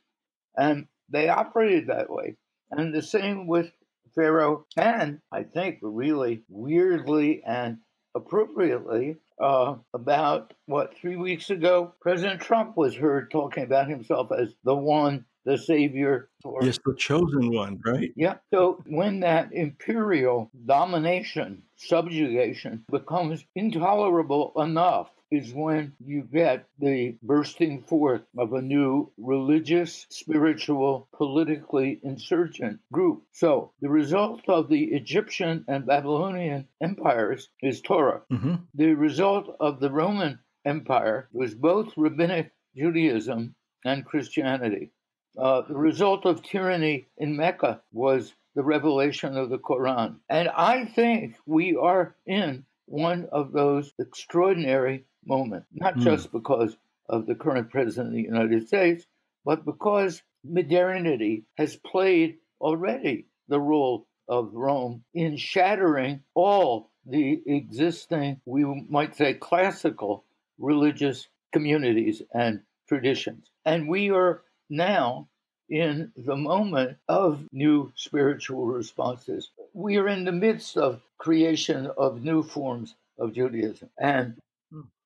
and 0.56 0.86
they 1.08 1.28
operated 1.28 1.88
that 1.88 2.10
way. 2.10 2.36
And 2.70 2.94
the 2.94 3.02
same 3.02 3.46
with 3.46 3.72
Pharaoh, 4.14 4.66
and 4.76 5.20
I 5.32 5.42
think 5.42 5.78
really 5.82 6.42
weirdly 6.48 7.42
and 7.44 7.78
appropriately, 8.14 9.18
uh, 9.40 9.76
about 9.94 10.52
what 10.66 10.96
three 10.96 11.16
weeks 11.16 11.50
ago, 11.50 11.94
President 12.00 12.40
Trump 12.40 12.76
was 12.76 12.94
heard 12.94 13.30
talking 13.30 13.64
about 13.64 13.88
himself 13.88 14.30
as 14.36 14.54
the 14.64 14.74
one, 14.74 15.24
the 15.44 15.56
savior. 15.56 16.28
Or, 16.44 16.62
yes, 16.62 16.78
the 16.84 16.94
chosen 16.94 17.52
one, 17.52 17.80
right? 17.84 18.12
Yeah. 18.16 18.36
So 18.52 18.82
when 18.86 19.20
that 19.20 19.52
imperial 19.52 20.50
domination, 20.66 21.62
subjugation 21.76 22.84
becomes 22.90 23.44
intolerable 23.54 24.52
enough 24.56 25.10
is 25.30 25.54
when 25.54 25.92
you 26.04 26.22
get 26.22 26.66
the 26.78 27.16
bursting 27.22 27.82
forth 27.82 28.22
of 28.36 28.52
a 28.52 28.62
new 28.62 29.12
religious, 29.16 30.06
spiritual, 30.10 31.08
politically 31.16 32.00
insurgent 32.02 32.80
group. 32.92 33.22
So 33.32 33.72
the 33.80 33.88
result 33.88 34.42
of 34.48 34.68
the 34.68 34.84
Egyptian 34.84 35.64
and 35.68 35.86
Babylonian 35.86 36.66
empires 36.82 37.48
is 37.62 37.80
Torah. 37.80 38.22
Mm-hmm. 38.32 38.54
The 38.74 38.94
result 38.94 39.56
of 39.60 39.80
the 39.80 39.90
Roman 39.90 40.38
Empire 40.64 41.28
was 41.32 41.54
both 41.54 41.96
rabbinic 41.96 42.52
Judaism 42.76 43.54
and 43.84 44.04
Christianity. 44.04 44.90
Uh, 45.38 45.62
the 45.62 45.76
result 45.76 46.26
of 46.26 46.42
tyranny 46.42 47.06
in 47.16 47.36
Mecca 47.36 47.80
was 47.92 48.34
the 48.54 48.62
revelation 48.62 49.36
of 49.36 49.48
the 49.48 49.58
Quran. 49.58 50.16
And 50.28 50.48
I 50.48 50.84
think 50.84 51.36
we 51.46 51.76
are 51.76 52.16
in 52.26 52.64
one 52.90 53.26
of 53.30 53.52
those 53.52 53.92
extraordinary 53.98 55.04
moments, 55.24 55.68
not 55.72 55.94
Mm. 55.94 56.02
just 56.02 56.32
because 56.32 56.76
of 57.08 57.26
the 57.26 57.34
current 57.34 57.70
president 57.70 58.08
of 58.08 58.14
the 58.14 58.22
United 58.22 58.66
States, 58.66 59.06
but 59.44 59.64
because 59.64 60.22
modernity 60.44 61.44
has 61.56 61.76
played 61.76 62.38
already 62.60 63.26
the 63.48 63.60
role 63.60 64.06
of 64.28 64.52
Rome 64.54 65.04
in 65.14 65.36
shattering 65.36 66.22
all 66.34 66.90
the 67.06 67.42
existing, 67.46 68.40
we 68.44 68.64
might 68.88 69.14
say, 69.14 69.34
classical 69.34 70.24
religious 70.58 71.28
communities 71.52 72.22
and 72.32 72.62
traditions. 72.88 73.50
And 73.64 73.88
we 73.88 74.10
are 74.10 74.42
now 74.68 75.28
in 75.68 76.12
the 76.16 76.36
moment 76.36 76.98
of 77.08 77.46
new 77.52 77.92
spiritual 77.94 78.66
responses. 78.66 79.50
We 79.72 79.96
are 79.98 80.08
in 80.08 80.24
the 80.24 80.32
midst 80.32 80.76
of 80.76 81.00
creation 81.18 81.90
of 81.96 82.22
new 82.22 82.42
forms 82.42 82.94
of 83.18 83.34
Judaism. 83.34 83.90
And 83.98 84.38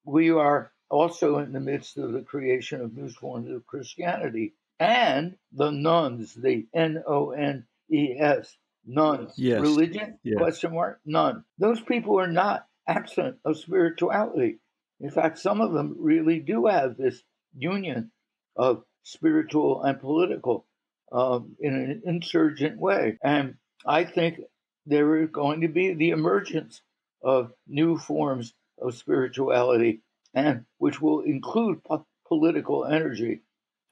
we 0.05 0.31
are 0.31 0.73
also 0.91 1.39
in 1.39 1.53
the 1.53 1.61
midst 1.61 1.99
of 1.99 2.13
the 2.13 2.23
creation 2.23 2.81
of 2.81 2.97
new 2.97 3.09
forms 3.09 3.51
of 3.51 3.67
Christianity 3.67 4.55
and 4.79 5.37
the 5.53 5.71
nuns, 5.71 6.35
the 6.35 6.67
N 6.75 7.03
O 7.07 7.31
N 7.31 7.67
E 7.91 8.17
S, 8.19 8.57
nuns. 8.87 9.33
Yes. 9.37 9.61
Religion? 9.61 10.19
Yes. 10.23 10.37
Question 10.39 10.75
mark? 10.75 11.01
None. 11.05 11.45
Those 11.59 11.81
people 11.81 12.19
are 12.21 12.29
not 12.29 12.67
absent 12.87 13.37
of 13.45 13.59
spirituality. 13.59 14.59
In 15.01 15.11
fact, 15.11 15.39
some 15.39 15.61
of 15.61 15.73
them 15.73 15.97
really 15.99 16.41
do 16.41 16.67
have 16.67 16.97
this 16.97 17.23
union 17.57 18.11
of 18.57 18.85
spiritual 19.03 19.83
and 19.83 20.01
political 20.01 20.67
um, 21.13 21.57
in 21.61 21.75
an 21.75 22.03
insurgent 22.05 22.79
way. 22.79 23.19
And 23.23 23.57
I 23.87 24.05
think 24.05 24.41
there 24.87 25.23
is 25.23 25.31
going 25.31 25.61
to 25.63 25.69
be 25.69 25.95
the 25.95 26.11
emergence 26.11 26.83
of 27.23 27.53
new 27.67 27.97
forms 27.97 28.55
of 28.81 28.95
spirituality, 28.95 30.03
and 30.35 30.65
which 30.79 31.01
will 31.01 31.21
include 31.21 31.83
po- 31.85 32.07
political 32.27 32.85
energy 32.85 33.43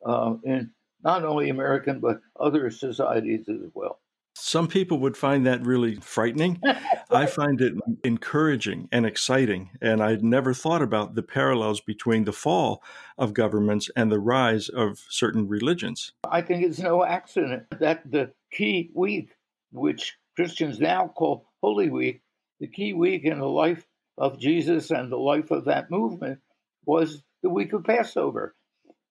uh, 0.05 0.35
in 0.45 0.71
not 1.03 1.25
only 1.25 1.49
American 1.49 2.01
but 2.01 2.21
other 2.39 2.71
societies 2.71 3.49
as 3.49 3.71
well. 3.75 3.99
Some 4.35 4.67
people 4.67 4.99
would 5.01 5.17
find 5.17 5.47
that 5.47 5.65
really 5.65 5.97
frightening. 5.97 6.61
I 7.11 7.27
find 7.27 7.61
it 7.61 7.75
encouraging 8.03 8.89
and 8.91 9.05
exciting. 9.05 9.71
And 9.81 10.03
I'd 10.03 10.25
never 10.25 10.55
thought 10.55 10.83
about 10.83 11.15
the 11.15 11.23
parallels 11.23 11.81
between 11.81 12.25
the 12.25 12.33
fall 12.33 12.83
of 13.19 13.35
governments 13.35 13.91
and 13.95 14.11
the 14.11 14.19
rise 14.19 14.69
of 14.69 15.05
certain 15.09 15.49
religions. 15.49 16.13
I 16.29 16.41
think 16.41 16.65
it's 16.65 16.79
no 16.79 17.05
accident 17.05 17.65
that 17.79 18.11
the 18.11 18.33
key 18.51 18.91
week, 18.95 19.37
which 19.71 20.17
Christians 20.37 20.81
now 20.81 21.09
call 21.09 21.47
Holy 21.63 21.91
Week, 21.91 22.23
the 22.61 22.69
key 22.69 22.93
week 22.93 23.25
in 23.25 23.39
the 23.39 23.49
life 23.49 23.87
of 24.19 24.39
Jesus 24.41 24.91
and 24.91 25.11
the 25.11 25.17
life 25.19 25.51
of 25.51 25.67
that 25.67 25.91
movement 25.91 26.41
was 26.87 27.23
the 27.43 27.51
week 27.51 27.73
of 27.73 27.85
Passover. 27.85 28.55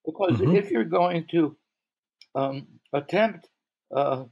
Because 0.06 0.40
Mhm. 0.40 0.56
if 0.56 0.72
you're 0.72 0.86
going 0.86 1.28
to 1.32 1.58
um, 2.36 2.80
attempt 2.94 3.50
uh, 3.96 4.26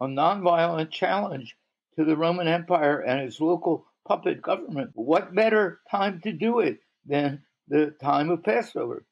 a 0.00 0.06
nonviolent 0.06 0.90
challenge 0.90 1.56
to 1.96 2.04
the 2.04 2.16
Roman 2.16 2.48
Empire 2.48 3.00
and 3.00 3.20
its 3.20 3.40
local 3.40 3.86
puppet 4.06 4.42
government, 4.42 4.90
what 4.94 5.34
better 5.34 5.80
time 5.90 6.20
to 6.22 6.32
do 6.32 6.60
it 6.60 6.80
than 7.06 7.42
the 7.68 7.92
time 8.02 8.30
of 8.30 8.44
Passover? 8.44 9.04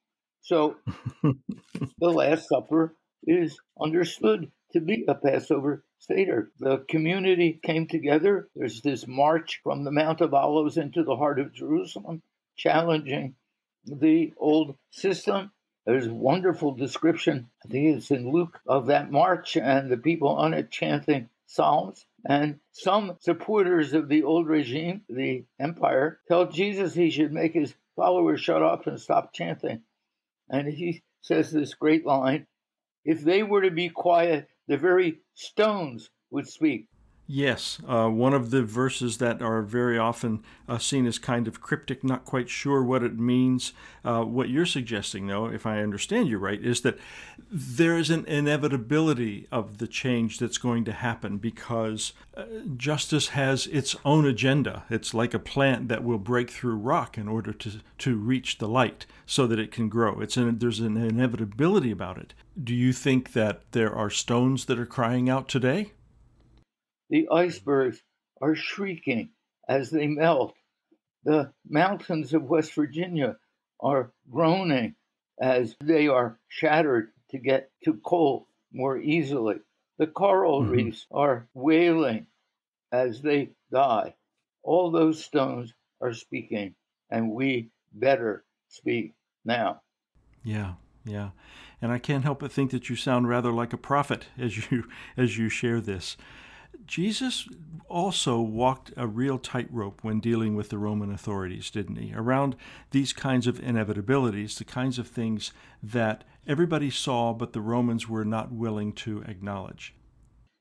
So 0.43 0.77
the 1.23 2.11
Last 2.11 2.49
Supper 2.49 2.97
is 3.27 3.59
understood 3.81 4.51
to 4.73 4.81
be 4.81 5.05
a 5.09 5.15
Passover 5.15 5.85
Seder. 5.99 6.51
The 6.59 6.79
community 6.89 7.59
came 7.63 7.87
together. 7.87 8.49
There's 8.55 8.83
this 8.83 9.07
march 9.07 9.61
from 9.63 9.85
the 9.85 9.91
Mount 9.91 10.21
of 10.21 10.33
Olives 10.35 10.77
into 10.77 11.03
the 11.03 11.17
heart 11.17 11.41
of 11.41 11.53
Jerusalem, 11.53 12.23
challenging 12.57 13.35
the 13.85 14.33
old 14.37 14.77
system. 14.91 15.53
There's 15.87 16.07
a 16.07 16.15
wonderful 16.15 16.75
description, 16.75 17.51
I 17.65 17.69
think 17.69 17.97
it's 17.97 18.11
in 18.11 18.31
Luke, 18.31 18.61
of 18.67 18.87
that 18.87 19.11
march 19.11 19.57
and 19.57 19.91
the 19.91 19.97
people 19.97 20.29
on 20.29 20.55
it 20.55 20.71
chanting 20.71 21.31
psalms. 21.47 22.07
And 22.25 22.61
some 22.73 23.17
supporters 23.21 23.95
of 23.95 24.09
the 24.09 24.23
old 24.23 24.49
regime, 24.49 25.03
the 25.09 25.45
empire, 25.59 26.21
tell 26.29 26.47
Jesus 26.47 26.95
he 26.95 27.11
should 27.11 27.33
make 27.33 27.55
his 27.55 27.75
followers 27.97 28.41
shut 28.41 28.63
up 28.63 28.87
and 28.87 29.01
stop 29.01 29.33
chanting. 29.33 29.83
And 30.49 30.69
he 30.69 31.03
says 31.23 31.51
this 31.51 31.75
great 31.75 32.07
line 32.07 32.47
if 33.05 33.23
they 33.23 33.43
were 33.43 33.63
to 33.63 33.71
be 33.71 33.89
quiet, 33.89 34.49
the 34.69 34.77
very 34.79 35.21
stones 35.35 36.11
would 36.31 36.47
speak. 36.47 36.87
Yes, 37.31 37.79
uh, 37.87 38.09
one 38.09 38.33
of 38.33 38.51
the 38.51 38.63
verses 38.63 39.19
that 39.19 39.43
are 39.43 39.61
very 39.61 39.99
often 39.99 40.43
uh, 40.67 40.79
seen 40.79 41.05
as 41.07 41.19
kind 41.19 41.47
of 41.47 41.61
cryptic, 41.61 42.03
not 42.03 42.25
quite 42.25 42.49
sure 42.49 42.83
what 42.83 43.03
it 43.03 43.19
means. 43.19 43.75
Uh, 44.03 44.23
what 44.23 44.49
you're 44.49 44.65
suggesting, 44.65 45.27
though, 45.27 45.45
if 45.45 45.67
I 45.67 45.83
understand 45.83 46.29
you 46.29 46.39
right, 46.39 46.59
is 46.59 46.81
that 46.81 46.99
there 47.51 47.99
is 47.99 48.09
an 48.09 48.25
inevitability 48.25 49.47
of 49.53 49.77
the 49.77 49.87
change 49.87 50.39
that's 50.39 50.57
going 50.57 50.87
to 50.87 50.93
happen 50.93 51.37
because 51.37 52.15
uh, 52.35 52.45
justice 52.79 53.29
has 53.29 53.67
its 53.67 53.95
own 54.07 54.25
agenda. 54.27 54.85
It's 54.89 55.13
like 55.13 55.35
a 55.35 55.39
plant 55.39 55.89
that 55.89 56.03
will 56.03 56.17
break 56.17 56.49
through 56.49 56.77
rock 56.77 57.19
in 57.19 57.29
order 57.29 57.53
to, 57.53 57.73
to 57.99 58.17
reach 58.17 58.57
the 58.57 58.69
light 58.69 59.05
so 59.27 59.47
that 59.49 59.59
it 59.59 59.71
can 59.71 59.91
grow. 59.91 60.21
It's 60.21 60.39
an, 60.39 60.61
there's 60.61 60.81
an 60.81 60.97
inevitability 60.97 61.91
about 61.91 62.17
it. 62.17 62.33
Do 62.59 62.75
you 62.75 62.95
think 62.95 63.35
that 63.35 63.71
there 63.73 63.95
are 63.95 64.09
stones 64.09 64.65
that 64.65 64.79
are 64.79 64.87
crying 64.87 65.29
out 65.29 65.47
today? 65.47 65.93
The 67.11 67.29
icebergs 67.31 68.03
are 68.41 68.55
shrieking 68.55 69.31
as 69.69 69.91
they 69.91 70.07
melt. 70.07 70.55
The 71.25 71.53
mountains 71.69 72.35
of 72.35 72.45
West 72.45 72.75
Virginia 72.75 73.37
are 73.81 74.13
groaning 74.31 74.95
as 75.41 75.77
they 75.81 76.09
are 76.09 76.39
shattered 76.49 77.13
to 77.31 77.39
get 77.39 77.71
to 77.85 77.95
coal 77.95 78.49
more 78.73 78.99
easily. 78.99 79.57
The 79.99 80.07
coral 80.07 80.63
Mhm. 80.63 80.71
reefs 80.71 81.07
are 81.11 81.49
wailing 81.55 82.27
as 82.93 83.23
they 83.23 83.51
die. 83.71 84.15
All 84.63 84.91
those 84.91 85.25
stones 85.25 85.75
are 86.01 86.13
speaking, 86.13 86.75
and 87.11 87.33
we 87.33 87.71
better 87.93 88.45
speak 88.69 89.15
now. 89.45 89.83
Yeah, 90.45 90.75
yeah. 91.05 91.31
And 91.81 91.93
I 91.93 91.99
can't 91.99 92.25
help 92.25 92.41
but 92.41 92.53
think 92.53 92.71
that 92.71 92.89
you 92.89 92.97
sound 92.97 93.29
rather 93.29 93.53
like 93.53 93.73
a 93.73 93.79
prophet 93.79 94.29
as 94.37 94.71
you 94.71 94.89
as 95.17 95.39
you 95.39 95.49
share 95.49 95.81
this. 95.81 96.17
Jesus 96.87 97.49
also 97.89 98.41
walked 98.41 98.93
a 98.97 99.07
real 99.07 99.39
tightrope 99.39 100.03
when 100.03 100.21
dealing 100.21 100.55
with 100.55 100.69
the 100.69 100.79
Roman 100.79 101.13
authorities, 101.13 101.71
didn't 101.71 101.97
he? 101.97 102.15
Around 102.15 102.57
these 102.91 103.13
kinds 103.13 103.47
of 103.47 103.61
inevitabilities, 103.61 104.57
the 104.57 104.65
kinds 104.65 104.99
of 104.99 105.09
things 105.09 105.53
that 105.83 106.25
everybody 106.47 106.91
saw 106.91 107.33
but 107.33 107.53
the 107.53 107.61
Romans 107.61 108.09
were 108.09 108.25
not 108.25 108.53
willing 108.53 108.93
to 108.95 109.23
acknowledge. 109.23 109.95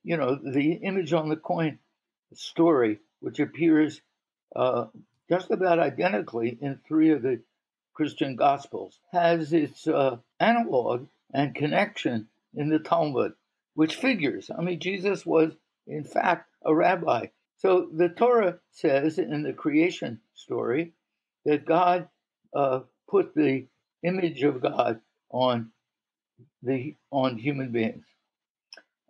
You 0.04 0.18
know, 0.18 0.36
the 0.36 0.74
image 0.74 1.14
on 1.14 1.30
the 1.30 1.36
coin 1.36 1.80
story, 2.34 3.00
which 3.20 3.40
appears 3.40 4.02
uh, 4.56 4.86
just 5.30 5.52
about 5.52 5.80
identically 5.80 6.58
in 6.62 6.80
three 6.88 7.12
of 7.12 7.22
the 7.22 7.42
Christian 7.94 8.36
Gospels, 8.36 9.00
has 9.12 9.54
its 9.54 9.88
uh, 9.88 10.18
analog 10.40 11.08
and 11.34 11.56
connection 11.56 12.28
in 12.54 12.70
the 12.70 12.80
Talmud, 12.80 13.34
which 13.74 13.96
figures. 13.96 14.50
I 14.56 14.62
mean, 14.62 14.80
Jesus 14.80 15.26
was, 15.26 15.54
in 15.88 16.04
fact, 16.04 16.50
a 16.66 16.74
rabbi. 16.74 17.28
So 17.58 17.90
the 17.92 18.10
Torah 18.10 18.60
says 18.72 19.18
in 19.18 19.44
the 19.44 19.54
creation 19.54 20.20
story 20.36 20.94
that 21.46 21.66
God 21.66 22.08
uh, 22.56 22.82
put 23.10 23.34
the 23.34 23.66
image 24.04 24.44
of 24.44 24.62
God 24.62 25.00
on 25.32 25.72
the 26.62 26.96
on 27.12 27.38
human 27.38 27.72
beings. 27.72 28.06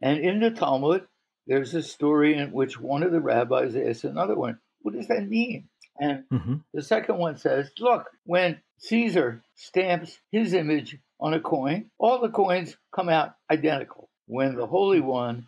And 0.01 0.19
in 0.19 0.39
the 0.39 0.51
Talmud, 0.51 1.07
there's 1.47 1.73
a 1.73 1.81
story 1.83 2.35
in 2.35 2.51
which 2.51 2.79
one 2.79 3.03
of 3.03 3.11
the 3.11 3.19
rabbis 3.19 3.75
asks 3.75 4.03
another 4.03 4.35
one, 4.35 4.59
What 4.81 4.93
does 4.95 5.07
that 5.07 5.27
mean? 5.27 5.67
And 5.99 6.23
Mm-hmm. 6.31 6.55
the 6.73 6.83
second 6.83 7.17
one 7.17 7.37
says, 7.37 7.71
Look, 7.79 8.05
when 8.25 8.61
Caesar 8.79 9.41
stamps 9.55 10.19
his 10.31 10.53
image 10.53 10.97
on 11.19 11.33
a 11.33 11.39
coin, 11.39 11.89
all 11.97 12.21
the 12.21 12.29
coins 12.29 12.77
come 12.93 13.09
out 13.09 13.35
identical. 13.49 14.09
When 14.27 14.55
the 14.55 14.67
Holy 14.67 14.99
One, 15.01 15.47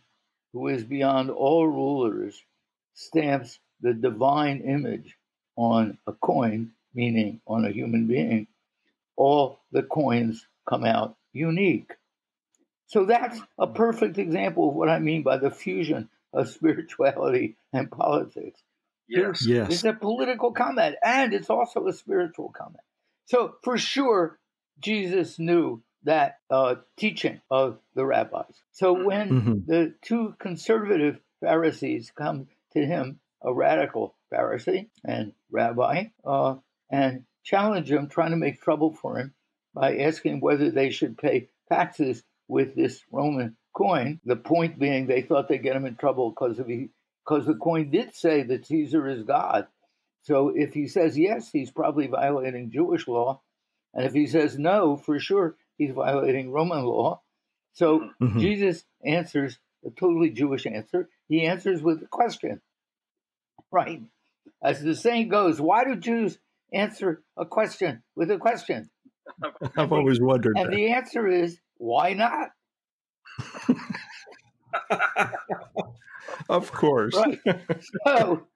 who 0.53 0.67
is 0.67 0.83
beyond 0.83 1.29
all 1.29 1.67
rulers, 1.67 2.41
stamps 2.93 3.59
the 3.81 3.93
divine 3.93 4.61
image 4.61 5.15
on 5.55 5.97
a 6.07 6.13
coin, 6.13 6.71
meaning 6.93 7.41
on 7.47 7.65
a 7.65 7.71
human 7.71 8.07
being, 8.07 8.47
all 9.15 9.59
the 9.71 9.83
coins 9.83 10.45
come 10.67 10.85
out 10.85 11.15
unique. 11.33 11.91
So 12.87 13.05
that's 13.05 13.39
a 13.57 13.67
perfect 13.67 14.17
example 14.17 14.69
of 14.69 14.75
what 14.75 14.89
I 14.89 14.99
mean 14.99 15.21
by 15.21 15.37
the 15.37 15.51
fusion 15.51 16.09
of 16.33 16.49
spirituality 16.57 17.55
and 17.71 17.91
politics. 17.91 18.61
Yes. 19.07 19.45
Yes. 19.45 19.73
It's 19.73 19.83
a 19.83 19.93
political 19.93 20.51
comment 20.51 20.95
and 21.03 21.33
it's 21.33 21.49
also 21.49 21.87
a 21.87 21.93
spiritual 21.93 22.53
comment. 22.55 22.83
So 23.25 23.55
for 23.63 23.77
sure, 23.77 24.39
Jesus 24.79 25.39
knew 25.39 25.81
that 26.03 26.39
uh, 26.49 26.75
teaching 26.97 27.41
of 27.49 27.79
the 27.93 28.05
rabbis. 28.05 28.63
So 28.71 28.93
when 28.93 29.29
Mhm. 29.29 29.65
the 29.65 29.95
two 30.01 30.35
conservative 30.39 31.19
Pharisees 31.41 32.11
come 32.11 32.47
to 32.71 32.85
him, 32.85 33.19
a 33.41 33.53
radical 33.53 34.15
Pharisee 34.31 34.89
and 35.03 35.33
rabbi, 35.49 36.05
uh, 36.25 36.57
and 36.89 37.25
challenge 37.43 37.91
him, 37.91 38.07
trying 38.07 38.31
to 38.31 38.37
make 38.37 38.61
trouble 38.61 38.93
for 38.93 39.17
him 39.17 39.33
by 39.73 39.97
asking 39.97 40.39
whether 40.39 40.71
they 40.71 40.89
should 40.89 41.17
pay 41.17 41.49
taxes 41.69 42.23
with 42.47 42.75
this 42.75 43.03
Roman 43.11 43.55
coin. 43.73 44.19
The 44.25 44.35
point 44.35 44.79
being, 44.79 45.05
they 45.07 45.21
thought 45.21 45.47
they'd 45.47 45.63
get 45.63 45.75
him 45.75 45.85
in 45.85 45.95
trouble 45.95 46.31
because 46.31 46.59
of 46.59 46.67
he, 46.67 46.89
because 47.23 47.45
the 47.45 47.55
coin 47.55 47.91
did 47.91 48.13
say 48.13 48.43
that 48.43 48.65
Caesar 48.65 49.07
is 49.07 49.23
God. 49.23 49.67
So 50.21 50.49
if 50.49 50.73
he 50.73 50.87
says 50.87 51.17
yes, 51.17 51.51
he's 51.51 51.71
probably 51.71 52.07
violating 52.07 52.71
Jewish 52.71 53.07
law, 53.07 53.41
and 53.93 54.05
if 54.05 54.13
he 54.13 54.27
says 54.27 54.57
no, 54.59 54.97
for 54.97 55.19
sure 55.19 55.55
he's 55.79 55.91
violating 55.93 56.51
Roman 56.51 56.83
law. 56.85 57.21
So 57.73 58.11
Mhm. 58.21 58.39
Jesus 58.39 58.85
answers 59.03 59.57
a 59.83 59.89
totally 59.89 60.29
Jewish 60.29 60.67
answer. 60.67 61.09
He 61.27 61.47
answers 61.47 61.81
with 61.81 62.03
a 62.03 62.07
question, 62.07 62.61
right? 63.71 64.01
As 64.61 64.81
the 64.83 64.93
saying 64.95 65.29
goes, 65.29 65.59
why 65.59 65.85
do 65.85 65.95
Jews 65.95 66.37
answer 66.71 67.23
a 67.37 67.45
question 67.45 68.03
with 68.15 68.29
a 68.29 68.37
question? 68.37 68.91
I've 69.77 69.91
always 69.91 70.19
wondered 70.21 70.55
And 70.57 70.67
that. 70.69 70.75
the 70.75 70.89
answer 70.91 71.27
is, 71.27 71.59
why 71.77 72.13
not? 72.13 72.51
Of 76.49 76.71
course. 76.71 77.15
Right. 77.15 77.39
So, 78.05 78.47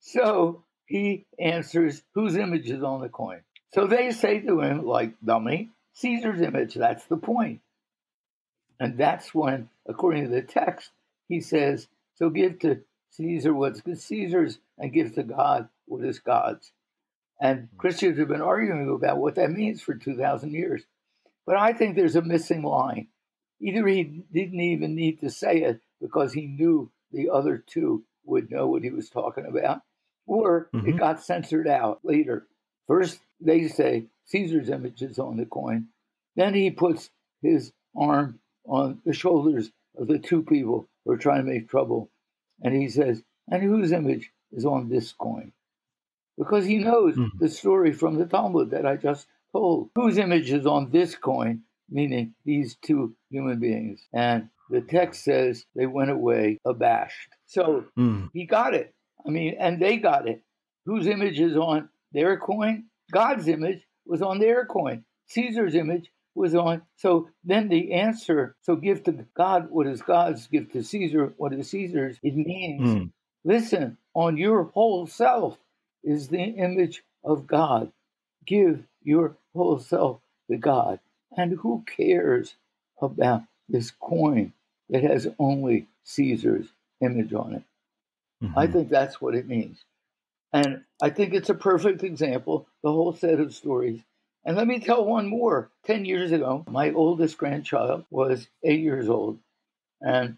so 0.00 0.64
he 0.86 1.26
answers, 1.38 2.02
whose 2.14 2.36
image 2.36 2.70
is 2.70 2.82
on 2.82 3.00
the 3.00 3.08
coin? 3.08 3.40
So 3.74 3.86
they 3.86 4.12
say 4.12 4.40
to 4.40 4.60
him, 4.60 4.84
like 4.86 5.14
dummy, 5.24 5.70
Caesar's 5.94 6.40
image. 6.40 6.74
That's 6.74 7.04
the 7.06 7.16
point. 7.16 7.60
And 8.80 8.98
that's 8.98 9.34
when, 9.34 9.68
according 9.86 10.24
to 10.24 10.30
the 10.30 10.42
text, 10.42 10.90
he 11.28 11.40
says, 11.40 11.88
so 12.14 12.30
give 12.30 12.58
to 12.60 12.80
Caesar 13.10 13.54
what's 13.54 13.82
Caesar's 14.04 14.58
and 14.78 14.92
give 14.92 15.14
to 15.14 15.22
God 15.22 15.68
what 15.86 16.04
is 16.04 16.18
God's. 16.18 16.72
And 17.40 17.68
Christians 17.76 18.18
have 18.18 18.28
been 18.28 18.40
arguing 18.40 18.88
about 18.88 19.18
what 19.18 19.34
that 19.36 19.50
means 19.50 19.82
for 19.82 19.94
2,000 19.94 20.52
years. 20.52 20.82
But 21.44 21.56
I 21.56 21.72
think 21.72 21.96
there's 21.96 22.16
a 22.16 22.22
missing 22.22 22.62
line. 22.62 23.08
Either 23.60 23.86
he 23.86 24.24
didn't 24.32 24.60
even 24.60 24.94
need 24.94 25.20
to 25.20 25.30
say 25.30 25.62
it 25.62 25.80
because 26.00 26.32
he 26.32 26.46
knew 26.46 26.90
the 27.12 27.30
other 27.30 27.58
two 27.58 28.04
would 28.24 28.50
know 28.50 28.68
what 28.68 28.82
he 28.82 28.90
was 28.90 29.10
talking 29.10 29.46
about, 29.46 29.82
or 30.26 30.70
it 30.72 30.94
Mhm. 30.94 30.98
got 30.98 31.22
censored 31.22 31.68
out 31.68 32.00
later. 32.04 32.46
First, 32.86 33.20
they 33.40 33.68
say 33.68 34.06
Caesar's 34.26 34.70
image 34.70 35.02
is 35.02 35.18
on 35.18 35.36
the 35.36 35.46
coin. 35.46 35.88
Then 36.36 36.54
he 36.54 36.70
puts 36.70 37.10
his 37.42 37.72
arm 37.96 38.38
on 38.64 39.00
the 39.04 39.12
shoulders 39.12 39.70
of 39.98 40.06
the 40.08 40.18
two 40.18 40.42
people 40.42 40.88
who 41.04 41.12
are 41.12 41.18
trying 41.18 41.44
to 41.44 41.50
make 41.52 41.68
trouble. 41.68 42.10
And 42.62 42.74
he 42.74 42.88
says, 42.88 43.22
And 43.50 43.62
whose 43.62 43.92
image 43.92 44.30
is 44.52 44.64
on 44.64 44.88
this 44.88 45.12
coin? 45.12 45.52
Because 46.38 46.64
he 46.64 46.78
knows 46.78 47.16
Mhm. 47.16 47.38
the 47.38 47.48
story 47.48 47.92
from 47.92 48.14
the 48.16 48.26
Talmud 48.26 48.70
that 48.70 48.86
I 48.86 48.96
just 48.96 49.26
told. 49.52 49.90
Whose 49.94 50.16
image 50.18 50.50
is 50.50 50.66
on 50.66 50.90
this 50.90 51.14
coin? 51.16 51.64
Meaning 51.90 52.34
these 52.44 52.76
two 52.76 53.14
human 53.28 53.58
beings. 53.58 54.06
And 54.14 54.48
the 54.70 54.80
text 54.80 55.24
says 55.24 55.66
they 55.74 55.86
went 55.86 56.10
away 56.10 56.58
abashed. 56.64 57.34
So 57.46 57.84
Mm. 57.98 58.30
he 58.32 58.46
got 58.46 58.72
it. 58.74 58.94
I 59.26 59.30
mean, 59.30 59.56
and 59.58 59.78
they 59.80 59.98
got 59.98 60.26
it. 60.26 60.42
Whose 60.86 61.06
image 61.06 61.38
is 61.38 61.56
on 61.56 61.90
their 62.12 62.38
coin? 62.38 62.88
God's 63.12 63.46
image 63.48 63.86
was 64.06 64.22
on 64.22 64.38
their 64.38 64.66
coin. 64.66 65.04
Caesar's 65.26 65.74
image 65.74 66.10
was 66.34 66.54
on. 66.54 66.82
So 66.96 67.28
then 67.44 67.68
the 67.68 67.92
answer 67.92 68.56
so 68.62 68.76
give 68.76 69.04
to 69.04 69.12
God 69.36 69.70
what 69.70 69.86
is 69.86 70.02
God's, 70.02 70.46
give 70.46 70.72
to 70.72 70.82
Caesar 70.82 71.34
what 71.36 71.52
is 71.52 71.70
Caesar's. 71.70 72.18
It 72.22 72.36
means, 72.36 72.88
Mm. 72.88 73.10
listen, 73.44 73.98
on 74.14 74.36
your 74.36 74.64
whole 74.64 75.06
self 75.06 75.58
is 76.02 76.28
the 76.28 76.42
image 76.42 77.02
of 77.24 77.46
God. 77.46 77.92
Give 78.46 78.84
your 79.02 79.36
whole 79.54 79.78
self 79.78 80.20
to 80.50 80.56
God. 80.56 81.00
And 81.36 81.52
who 81.58 81.84
cares 81.86 82.56
about 83.00 83.42
this 83.68 83.90
coin 83.90 84.52
that 84.90 85.02
has 85.02 85.28
only 85.38 85.86
Caesar's 86.04 86.68
image 87.00 87.32
on 87.32 87.54
it? 87.54 87.62
I 88.56 88.66
Mhm. 88.66 88.72
think 88.72 88.88
that's 88.90 89.20
what 89.20 89.34
it 89.34 89.46
means. 89.46 89.84
And 90.52 90.84
I 91.00 91.10
think 91.10 91.32
it's 91.32 91.50
a 91.50 91.54
perfect 91.54 92.02
example, 92.02 92.66
the 92.82 92.92
whole 92.92 93.14
set 93.14 93.40
of 93.40 93.54
stories. 93.54 94.00
And 94.44 94.56
let 94.56 94.66
me 94.66 94.80
tell 94.80 95.04
one 95.04 95.28
more. 95.28 95.70
10 95.84 96.04
years 96.04 96.32
ago, 96.32 96.64
my 96.68 96.92
oldest 96.92 97.38
grandchild 97.38 98.04
was 98.10 98.48
eight 98.62 98.80
years 98.80 99.08
old. 99.08 99.38
And 100.00 100.36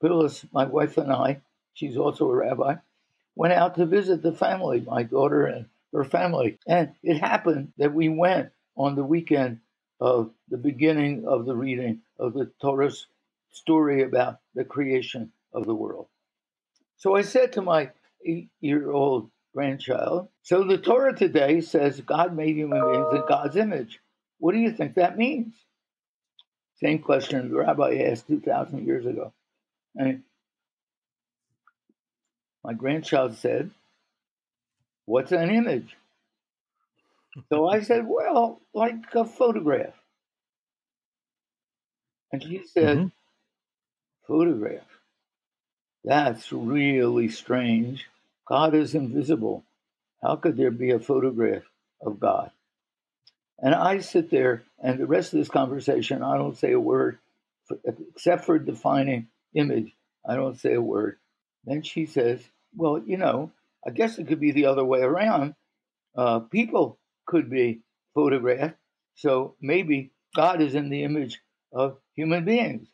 Phyllis, 0.00 0.46
my 0.52 0.64
wife, 0.64 0.96
and 0.98 1.12
I, 1.12 1.40
she's 1.74 1.96
also 1.96 2.30
a 2.30 2.34
rabbi, 2.36 2.76
went 3.34 3.52
out 3.52 3.74
to 3.74 3.86
visit 3.86 4.22
the 4.22 4.32
family, 4.32 4.80
my 4.80 5.02
daughter 5.02 5.46
and 5.46 5.66
her 5.92 6.04
family. 6.04 6.58
And 6.66 6.92
it 7.02 7.18
happened 7.18 7.72
that 7.78 7.92
we 7.92 8.08
went 8.08 8.50
on 8.76 8.94
the 8.94 9.04
weekend 9.04 9.60
of 10.00 10.30
the 10.48 10.56
beginning 10.56 11.26
of 11.26 11.44
the 11.44 11.56
reading 11.56 12.00
of 12.18 12.34
the 12.34 12.46
Torah's 12.60 13.06
story 13.50 14.02
about 14.02 14.38
the 14.54 14.64
creation 14.64 15.32
of 15.52 15.66
the 15.66 15.74
world. 15.74 16.06
So 16.96 17.16
I 17.16 17.22
said 17.22 17.52
to 17.52 17.62
my 17.62 17.90
eight 18.26 18.50
year 18.60 18.90
old 18.90 19.30
grandchild, 19.54 20.28
So 20.42 20.64
the 20.64 20.78
Torah 20.78 21.16
today 21.16 21.60
says 21.60 22.00
God 22.00 22.34
made 22.36 22.56
human 22.56 22.82
beings 22.84 23.12
in 23.12 23.24
God's 23.28 23.56
image. 23.56 24.00
What 24.38 24.52
do 24.52 24.58
you 24.58 24.72
think 24.72 24.94
that 24.94 25.18
means? 25.18 25.54
Same 26.76 27.00
question 27.00 27.50
the 27.50 27.56
rabbi 27.56 27.96
asked 28.10 28.28
2,000 28.28 28.86
years 28.86 29.06
ago. 29.06 29.32
And 29.96 30.22
my 32.64 32.74
grandchild 32.74 33.36
said, 33.36 33.70
What's 35.06 35.32
an 35.32 35.50
image? 35.50 35.96
So 37.52 37.68
I 37.68 37.82
said, 37.82 38.06
Well, 38.06 38.60
like 38.74 38.96
a 39.14 39.24
photograph. 39.24 39.94
And 42.32 42.42
she 42.42 42.62
said, 42.66 42.98
Mhm. 42.98 43.12
Photograph. 44.26 44.97
That's 46.04 46.52
really 46.52 47.28
strange. 47.28 48.06
God 48.46 48.74
is 48.74 48.94
invisible. 48.94 49.64
How 50.22 50.36
could 50.36 50.56
there 50.56 50.70
be 50.70 50.90
a 50.90 50.98
photograph 50.98 51.64
of 52.00 52.18
God? 52.18 52.50
And 53.58 53.74
I 53.74 53.98
sit 53.98 54.30
there, 54.30 54.62
and 54.82 54.98
the 54.98 55.06
rest 55.06 55.32
of 55.32 55.40
this 55.40 55.48
conversation, 55.48 56.22
I 56.22 56.36
don't 56.36 56.56
say 56.56 56.72
a 56.72 56.80
word 56.80 57.18
except 57.84 58.44
for 58.44 58.58
defining 58.58 59.28
image. 59.54 59.92
I 60.26 60.36
don't 60.36 60.58
say 60.58 60.74
a 60.74 60.80
word. 60.80 61.18
Then 61.64 61.82
she 61.82 62.06
says, 62.06 62.40
Well, 62.76 63.02
you 63.04 63.16
know, 63.16 63.50
I 63.86 63.90
guess 63.90 64.18
it 64.18 64.28
could 64.28 64.40
be 64.40 64.52
the 64.52 64.66
other 64.66 64.84
way 64.84 65.00
around. 65.00 65.54
Uh, 66.16 66.40
people 66.40 66.98
could 67.26 67.50
be 67.50 67.80
photographed. 68.14 68.76
So 69.16 69.54
maybe 69.60 70.10
God 70.34 70.62
is 70.62 70.74
in 70.74 70.88
the 70.88 71.04
image 71.04 71.40
of 71.72 71.98
human 72.14 72.44
beings. 72.44 72.88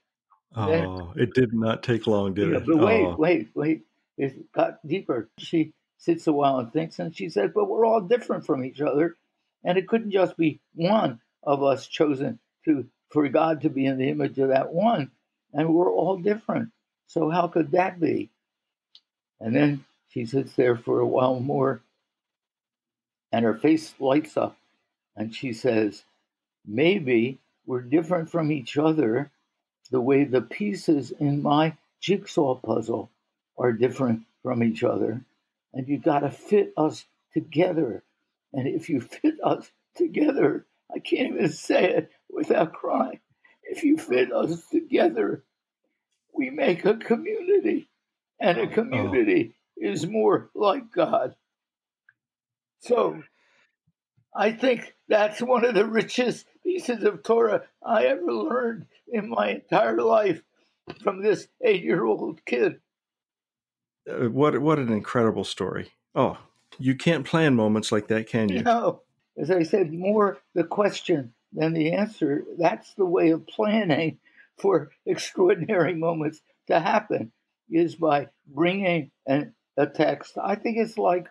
Oh, 0.57 1.13
it 1.17 1.35
did 1.35 1.55
not 1.55 1.83
take 1.83 2.07
long, 2.07 2.35
did 2.35 2.51
Yeah, 2.51 2.59
it? 2.59 2.67
but 2.67 2.79
wait, 2.79 3.05
Oh. 3.07 3.17
wait, 3.19 3.51
wait. 3.55 3.87
It 4.19 4.53
got 4.53 4.87
deeper. 4.87 5.31
She 5.39 5.73
sits 5.99 6.27
a 6.27 6.33
while 6.33 6.59
and 6.61 6.73
thinks, 6.73 6.99
and 7.01 7.17
she 7.17 7.29
said, 7.31 7.55
But 7.55 7.69
we're 7.69 7.87
all 7.87 8.03
different 8.03 8.47
from 8.47 8.65
each 8.65 8.81
other. 8.81 9.17
And 9.65 9.79
it 9.79 9.89
couldn't 9.89 10.13
just 10.13 10.37
be 10.37 10.61
one 10.75 11.21
of 11.45 11.63
us 11.63 11.87
chosen 11.89 12.39
to 12.67 12.87
for 13.11 13.29
God 13.29 13.63
to 13.63 13.71
be 13.71 13.87
in 13.87 13.99
the 13.99 14.09
image 14.11 14.39
of 14.39 14.49
that 14.51 14.73
one. 14.73 15.11
And 15.55 15.75
we're 15.75 15.93
all 15.93 16.19
different. 16.19 16.71
So 17.09 17.31
how 17.31 17.49
could 17.49 17.73
that 17.73 18.01
be? 18.01 18.31
And 19.41 19.55
then 19.55 19.85
she 20.09 20.27
sits 20.27 20.55
there 20.55 20.77
for 20.77 21.01
a 21.01 21.07
while 21.07 21.41
more, 21.41 21.83
and 23.33 23.45
her 23.45 23.55
face 23.55 23.95
lights 24.01 24.37
up, 24.37 24.57
and 25.17 25.35
she 25.35 25.53
says, 25.53 26.05
Maybe 26.67 27.39
we're 27.67 27.83
different 27.83 28.31
from 28.31 28.53
each 28.53 28.79
other 28.79 29.31
the 29.91 30.01
way 30.01 30.25
the 30.25 30.43
pieces 30.43 31.13
in 31.13 31.43
my 31.43 31.77
jigsaw 32.01 32.55
puzzle 32.55 33.11
are 33.59 33.73
different 33.73 34.23
from 34.43 34.63
each 34.63 34.83
other. 34.83 35.25
And 35.73 35.89
you 35.89 35.99
got 35.99 36.21
to 36.21 36.31
fit 36.31 36.73
us 36.77 37.05
together. 37.33 38.03
And 38.53 38.67
if 38.69 38.89
you 38.89 39.01
fit 39.23 39.35
us 39.43 39.71
together, 39.95 40.67
I 40.95 40.99
can't 40.99 41.35
even 41.35 41.51
say 41.51 41.91
it 41.91 42.11
without 42.31 42.73
crying. 42.73 43.21
If 43.63 43.83
you 43.83 43.97
fit 43.97 44.33
us 44.33 44.67
together, 44.69 45.45
we 46.33 46.51
make 46.51 46.85
a 46.85 46.97
community. 46.97 47.89
And 48.41 48.59
a 48.59 48.63
oh, 48.63 48.67
community 48.67 49.55
is 49.77 50.07
more 50.07 50.51
like 50.55 50.91
God. 50.93 51.35
So 52.81 53.23
I 54.35 54.53
think 54.53 54.95
that's 55.09 55.41
one 55.41 55.65
of 55.65 55.75
the 55.75 55.87
richest 55.87 56.47
pieces 56.63 57.05
of 57.05 57.23
Torah 57.23 57.63
I 57.85 58.07
ever 58.07 58.33
learned 58.33 58.87
in 59.09 59.29
my 59.29 59.51
entire 59.51 60.01
life 60.01 60.43
from 61.03 61.23
this 61.23 61.47
eight 61.63 61.83
year 61.83 62.05
old 62.05 62.45
kid. 62.45 62.81
Uh, 64.11 64.29
what, 64.29 64.59
what 64.61 64.79
an 64.79 64.93
incredible 64.93 65.45
story. 65.45 65.93
Oh, 66.15 66.39
you 66.79 66.95
can't 66.95 67.27
plan 67.27 67.55
moments 67.55 67.93
like 67.93 68.09
that, 68.09 68.29
can 68.29 68.49
you? 68.49 68.63
No. 68.63 69.03
As 69.37 69.51
I 69.51 69.63
said, 69.63 69.93
more 69.93 70.39
the 70.55 70.65
question 70.65 71.33
than 71.53 71.73
the 71.73 71.93
answer. 71.93 72.45
That's 72.59 72.95
the 72.95 73.05
way 73.05 73.31
of 73.31 73.47
planning 73.47 74.19
for 74.59 74.91
extraordinary 75.07 75.95
moments 75.95 76.41
to 76.69 76.81
happen 76.81 77.33
is 77.71 77.95
by 77.95 78.29
bringing 78.47 79.11
an, 79.27 79.55
a 79.77 79.87
text. 79.87 80.37
I 80.43 80.55
think 80.55 80.79
it's 80.79 80.99
like 80.99 81.29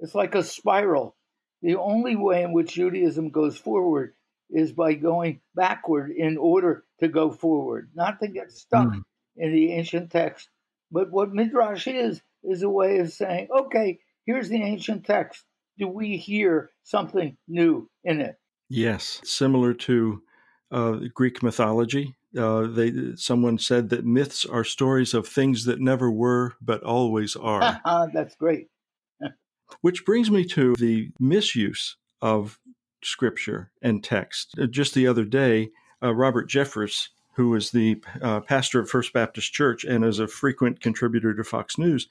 it's 0.00 0.14
like 0.14 0.34
a 0.34 0.42
spiral. 0.42 1.16
The 1.64 1.76
only 1.76 2.14
way 2.14 2.42
in 2.42 2.52
which 2.52 2.74
Judaism 2.74 3.30
goes 3.30 3.56
forward 3.56 4.12
is 4.50 4.72
by 4.72 4.92
going 4.92 5.40
backward 5.54 6.10
in 6.10 6.36
order 6.36 6.84
to 7.00 7.08
go 7.08 7.30
forward, 7.30 7.90
not 7.94 8.20
to 8.20 8.28
get 8.28 8.52
stuck 8.52 8.88
mm. 8.88 9.02
in 9.38 9.50
the 9.50 9.72
ancient 9.72 10.10
text. 10.10 10.50
But 10.92 11.10
what 11.10 11.32
Midrash 11.32 11.86
is, 11.86 12.20
is 12.42 12.62
a 12.62 12.68
way 12.68 12.98
of 12.98 13.10
saying, 13.12 13.48
okay, 13.50 13.98
here's 14.26 14.50
the 14.50 14.62
ancient 14.62 15.06
text. 15.06 15.42
Do 15.78 15.88
we 15.88 16.18
hear 16.18 16.70
something 16.82 17.38
new 17.48 17.88
in 18.04 18.20
it? 18.20 18.36
Yes, 18.68 19.22
similar 19.24 19.72
to 19.72 20.22
uh, 20.70 20.98
Greek 21.14 21.42
mythology. 21.42 22.14
Uh, 22.36 22.66
they 22.66 22.92
someone 23.16 23.58
said 23.58 23.88
that 23.88 24.04
myths 24.04 24.44
are 24.44 24.64
stories 24.64 25.14
of 25.14 25.26
things 25.26 25.64
that 25.64 25.80
never 25.80 26.10
were 26.10 26.56
but 26.60 26.82
always 26.82 27.36
are. 27.36 27.80
That's 28.12 28.34
great. 28.36 28.68
Which 29.80 30.04
brings 30.04 30.30
me 30.30 30.44
to 30.46 30.74
the 30.76 31.10
misuse 31.18 31.96
of 32.20 32.58
scripture 33.02 33.70
and 33.82 34.02
text. 34.02 34.54
Uh, 34.58 34.66
just 34.66 34.94
the 34.94 35.06
other 35.06 35.24
day, 35.24 35.70
uh, 36.02 36.14
Robert 36.14 36.48
Jeffress, 36.48 37.08
who 37.34 37.54
is 37.54 37.70
the 37.70 38.00
uh, 38.22 38.40
pastor 38.40 38.80
of 38.80 38.88
First 38.88 39.12
Baptist 39.12 39.52
Church 39.52 39.84
and 39.84 40.04
is 40.04 40.18
a 40.18 40.28
frequent 40.28 40.80
contributor 40.80 41.34
to 41.34 41.44
Fox 41.44 41.78
News, 41.78 42.08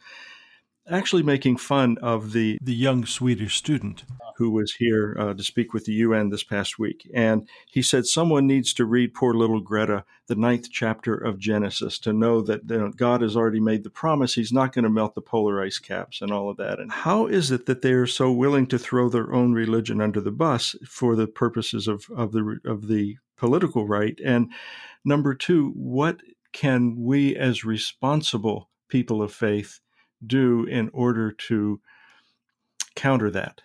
actually 0.90 1.24
making 1.24 1.58
fun 1.58 1.98
of 2.02 2.34
the, 2.34 2.58
the 2.62 2.74
young 2.74 3.06
Swedish 3.06 3.56
student 3.56 4.04
who 4.38 4.50
was 4.50 4.74
here 4.74 5.16
uh, 5.20 5.34
to 5.34 5.44
speak 5.44 5.74
with 5.74 5.86
the 5.86 5.94
UN 5.94 6.30
this 6.30 6.44
past 6.44 6.80
week. 6.80 7.10
And 7.14 7.48
he 7.68 7.82
said 7.82 8.06
someone 8.06 8.48
needs 8.48 8.74
to 8.74 8.86
read 8.86 9.14
poor 9.14 9.34
little 9.34 9.62
Greta, 9.62 10.06
the 10.28 10.36
ninth 10.36 10.70
chapter 10.72 11.14
of 11.16 11.40
Genesis, 11.40 12.00
to 12.00 12.14
know 12.14 12.42
that 12.42 12.62
you 12.70 12.78
know, 12.78 12.92
God 12.92 13.22
has 13.22 13.36
already 13.36 13.60
made 13.60 13.84
the 13.84 13.90
promise 13.90 14.34
he's 14.34 14.52
not 14.52 14.74
going 14.74 14.84
to 14.84 14.90
melt 14.90 15.16
the 15.16 15.22
polar 15.22 15.62
ice 15.62 15.80
caps 15.80 16.22
and 16.22 16.32
all 16.32 16.50
of 16.50 16.58
that. 16.58 16.80
And 16.80 16.92
how 16.92 17.28
is 17.28 17.52
it 17.52 17.66
that 17.68 17.82
they 17.82 17.94
are 17.94 18.08
so 18.08 18.32
willing 18.32 18.68
to 18.68 18.80
throw 18.80 19.10
their 19.10 19.34
own 19.34 19.54
religion 19.54 20.02
under 20.02 20.20
the 20.20 20.32
bus 20.32 20.76
for 20.88 21.16
the 21.16 21.28
purposes 21.28 21.88
of, 21.88 22.08
of 22.16 22.32
the 22.32 22.60
of 22.66 22.88
the 22.88 23.18
political 23.38 23.88
right? 23.88 24.20
And 24.24 24.52
number 25.06 25.36
two, 25.36 25.72
what 25.76 26.22
can 26.54 26.96
we 26.98 27.36
as 27.36 27.66
responsible 27.66 28.70
people 28.88 29.22
of 29.22 29.34
faith 29.34 29.80
do 30.26 30.66
in 30.66 30.90
order 30.94 31.32
to 31.32 31.80
counter 32.96 33.30
that? 33.32 33.62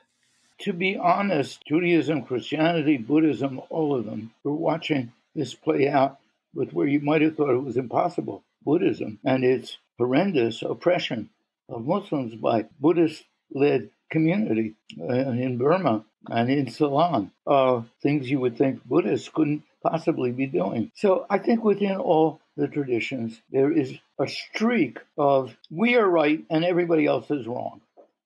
To 0.63 0.73
be 0.73 0.97
honest, 0.97 1.65
Judaism, 1.67 2.25
Christianity, 2.25 2.97
Buddhism, 2.97 3.61
all 3.71 3.95
of 3.95 4.05
them 4.05 4.33
were 4.43 4.53
watching 4.53 5.13
this 5.35 5.55
play 5.55 5.89
out 5.89 6.19
with 6.55 6.73
where 6.73 6.87
you 6.87 7.01
might 7.01 7.23
have 7.23 7.37
thought 7.37 7.55
it 7.55 7.63
was 7.63 7.77
impossible. 7.77 8.43
Buddhism 8.65 9.21
and 9.25 9.45
its 9.45 9.79
horrendous 9.99 10.63
oppression 10.63 11.31
of 11.69 11.87
Muslims 11.87 12.35
by 12.35 12.67
Buddhist 12.81 13.25
led 13.53 13.91
community 14.11 14.75
uh, 15.01 15.13
in 15.13 15.59
Burma 15.59 16.05
and 16.29 16.51
in 16.51 16.69
Ceylon, 16.69 17.31
uh, 17.47 17.83
things 18.03 18.31
you 18.31 18.41
would 18.41 18.59
think 18.59 18.85
Buddhists 18.85 19.29
couldn't 19.29 19.63
possibly 19.83 20.33
be 20.33 20.47
doing. 20.47 20.91
So 20.95 21.27
I 21.31 21.39
think 21.39 21.63
within 21.63 21.97
all 21.97 22.41
the 22.57 22.69
traditions, 22.69 23.41
there 23.51 23.71
is 23.71 23.97
a 24.19 24.29
streak 24.29 24.99
of 25.17 25.57
we 25.71 25.97
are 25.97 26.09
right 26.09 26.45
and 26.51 26.65
everybody 26.65 27.07
else 27.07 27.31
is 27.31 27.47
wrong. 27.47 27.81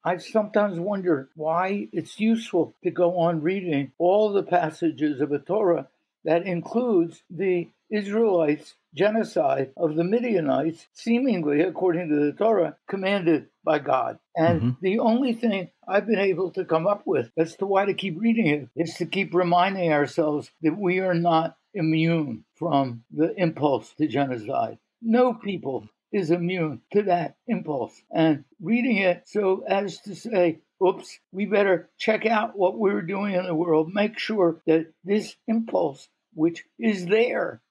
I 0.05 0.17
sometimes 0.17 0.81
wonder 0.81 1.29
why 1.37 1.89
it's 1.93 2.19
useful 2.19 2.75
to 2.83 2.91
go 2.91 3.19
on 3.19 3.43
reading 3.43 3.93
all 3.99 4.33
the 4.33 4.43
passages 4.43 5.21
of 5.21 5.29
the 5.31 5.39
Torah 5.39 5.89
that 6.25 6.47
includes 6.47 7.23
the 7.31 7.69
Israelites' 7.91 8.75
genocide 8.95 9.71
of 9.77 9.95
the 9.95 10.05
Midianites, 10.05 10.87
seemingly, 10.93 11.61
according 11.61 12.09
to 12.09 12.17
the 12.17 12.33
Torah, 12.33 12.77
commanded 12.89 13.49
by 13.65 13.79
God. 13.79 14.19
And 14.35 14.61
mm-hmm. 14.61 14.71
the 14.81 14.99
only 14.99 15.35
thing 15.35 15.71
I've 15.87 16.07
been 16.07 16.19
able 16.19 16.51
to 16.53 16.65
come 16.65 16.87
up 16.87 17.03
with 17.07 17.31
as 17.37 17.55
to 17.57 17.67
why 17.67 17.85
to 17.85 17.95
keep 17.95 18.19
reading 18.19 18.47
it 18.47 18.69
is 18.75 18.95
to 18.95 19.07
keep 19.07 19.35
reminding 19.35 19.93
ourselves 19.93 20.51
that 20.63 20.77
we 20.77 21.01
are 21.01 21.15
not 21.15 21.57
immune 21.75 22.45
from 22.57 23.05
the 23.11 23.35
impulse 23.37 23.93
to 23.99 24.07
genocide. 24.07 24.79
No 25.03 25.35
people 25.35 25.89
is 26.13 26.31
immune 26.31 26.83
to 26.93 27.03
that 27.05 27.37
impulse. 27.47 28.01
And 28.15 28.45
reading 28.61 28.99
it 28.99 29.25
so 29.27 29.65
as 29.67 29.99
to 30.03 30.15
say, 30.15 30.61
oops, 30.85 31.19
we 31.33 31.47
better 31.47 31.91
check 31.99 32.27
out 32.27 32.57
what 32.57 32.79
we're 32.79 33.03
doing 33.03 33.35
in 33.35 33.45
the 33.45 33.55
world, 33.55 33.93
make 33.93 34.19
sure 34.19 34.61
that 34.67 34.93
this 35.05 35.35
impulse, 35.49 36.09
which 36.35 36.65
is 36.79 37.07
there, 37.07 37.63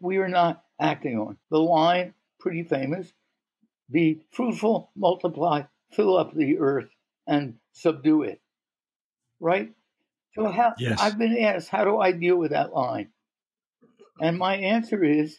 we 0.00 0.18
are 0.18 0.28
not 0.28 0.62
acting 0.80 1.18
on. 1.18 1.38
The 1.50 1.58
line, 1.58 2.14
pretty 2.40 2.64
famous, 2.64 3.12
be 3.90 4.20
fruitful, 4.32 4.90
multiply, 4.94 5.62
fill 5.92 6.16
up 6.16 6.34
the 6.34 6.58
earth, 6.58 6.90
and 7.26 7.54
subdue 7.72 8.22
it. 8.22 8.40
Right? 9.40 9.72
So 10.34 10.48
how 10.48 10.74
yes. 10.78 11.00
I've 11.00 11.18
been 11.18 11.38
asked, 11.38 11.68
how 11.68 11.84
do 11.84 11.98
I 11.98 12.12
deal 12.12 12.36
with 12.36 12.50
that 12.50 12.72
line? 12.72 13.08
And 14.20 14.36
my 14.36 14.56
answer 14.56 15.02
is, 15.02 15.38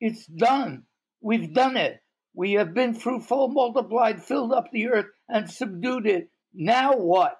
it's 0.00 0.26
done. 0.26 0.84
We've 1.20 1.52
done 1.52 1.76
it. 1.76 2.00
We 2.34 2.52
have 2.52 2.74
been 2.74 2.94
fruitful, 2.94 3.48
multiplied, 3.48 4.22
filled 4.22 4.52
up 4.52 4.70
the 4.72 4.88
earth, 4.88 5.06
and 5.28 5.50
subdued 5.50 6.06
it. 6.06 6.30
Now 6.54 6.96
what? 6.96 7.36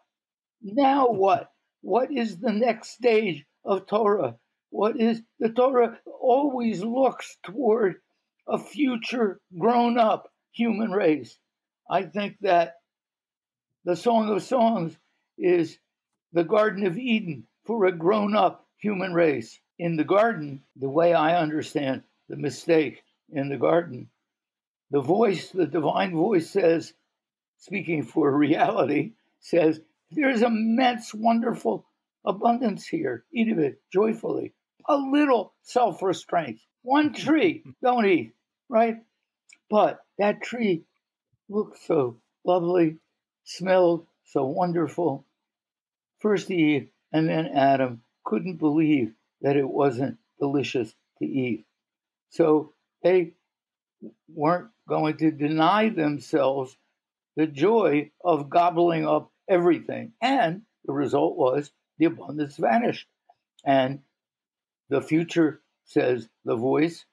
Now 0.62 1.08
what? 1.10 1.50
What 1.80 2.12
is 2.12 2.38
the 2.38 2.52
next 2.52 2.90
stage 2.90 3.46
of 3.64 3.86
Torah? 3.86 4.36
What 4.70 5.00
is 5.00 5.22
the 5.38 5.48
Torah 5.48 5.98
always 6.04 6.82
looks 6.82 7.36
toward 7.42 7.96
a 8.50 8.58
future 8.58 9.40
grown 9.58 9.98
up 9.98 10.32
human 10.52 10.90
race. 10.90 11.38
I 11.88 12.02
think 12.02 12.36
that 12.40 12.74
the 13.84 13.96
Song 13.96 14.28
of 14.28 14.42
Songs 14.42 14.96
is 15.38 15.78
the 16.32 16.44
Garden 16.44 16.84
of 16.84 16.98
Eden 16.98 17.46
for 17.64 17.86
a 17.86 17.92
grown 17.92 18.34
up 18.34 18.66
human 18.76 19.14
race. 19.14 19.58
In 19.78 19.96
the 19.96 20.04
garden, 20.04 20.62
the 20.76 20.88
way 20.88 21.14
I 21.14 21.40
understand 21.40 22.02
the 22.30 22.36
mistake 22.36 23.02
in 23.30 23.50
the 23.50 23.58
garden, 23.58 24.08
the 24.90 25.02
voice, 25.02 25.50
the 25.50 25.66
divine 25.66 26.12
voice 26.12 26.50
says, 26.50 26.94
speaking 27.58 28.04
for 28.04 28.34
reality, 28.36 29.12
says, 29.40 29.80
There's 30.10 30.42
immense, 30.42 31.12
wonderful 31.12 31.84
abundance 32.24 32.86
here. 32.86 33.24
Eat 33.32 33.52
of 33.52 33.58
it 33.58 33.82
joyfully 33.92 34.54
a 34.90 34.96
little 34.96 35.54
self 35.62 36.02
restraint. 36.02 36.60
One 36.82 37.12
tree, 37.14 37.62
don't 37.82 38.06
eat, 38.06 38.32
right? 38.68 38.96
But 39.70 40.00
that 40.18 40.42
tree 40.42 40.84
looked 41.48 41.78
so 41.84 42.20
lovely, 42.44 42.96
smelled 43.44 44.06
so 44.24 44.44
wonderful. 44.44 45.24
First 46.18 46.50
Eve 46.50 46.88
and 47.12 47.28
then 47.28 47.46
Adam 47.46 48.02
couldn't 48.24 48.56
believe 48.56 49.12
that 49.42 49.56
it 49.56 49.68
wasn't 49.68 50.18
delicious 50.38 50.94
to 51.18 51.24
eat. 51.24 51.64
So 52.30 52.72
they 53.02 53.34
weren't 54.28 54.68
going 54.88 55.16
to 55.18 55.30
deny 55.30 55.88
themselves 55.88 56.76
the 57.36 57.46
joy 57.46 58.10
of 58.24 58.50
gobbling 58.50 59.06
up 59.06 59.30
everything. 59.48 60.12
And 60.20 60.62
the 60.84 60.92
result 60.92 61.36
was 61.36 61.70
the 61.98 62.06
abundance 62.06 62.56
vanished. 62.56 63.06
And 63.64 64.00
the 64.88 65.02
future, 65.02 65.60
says 65.84 66.28
the 66.44 66.56
voice, 66.56 67.04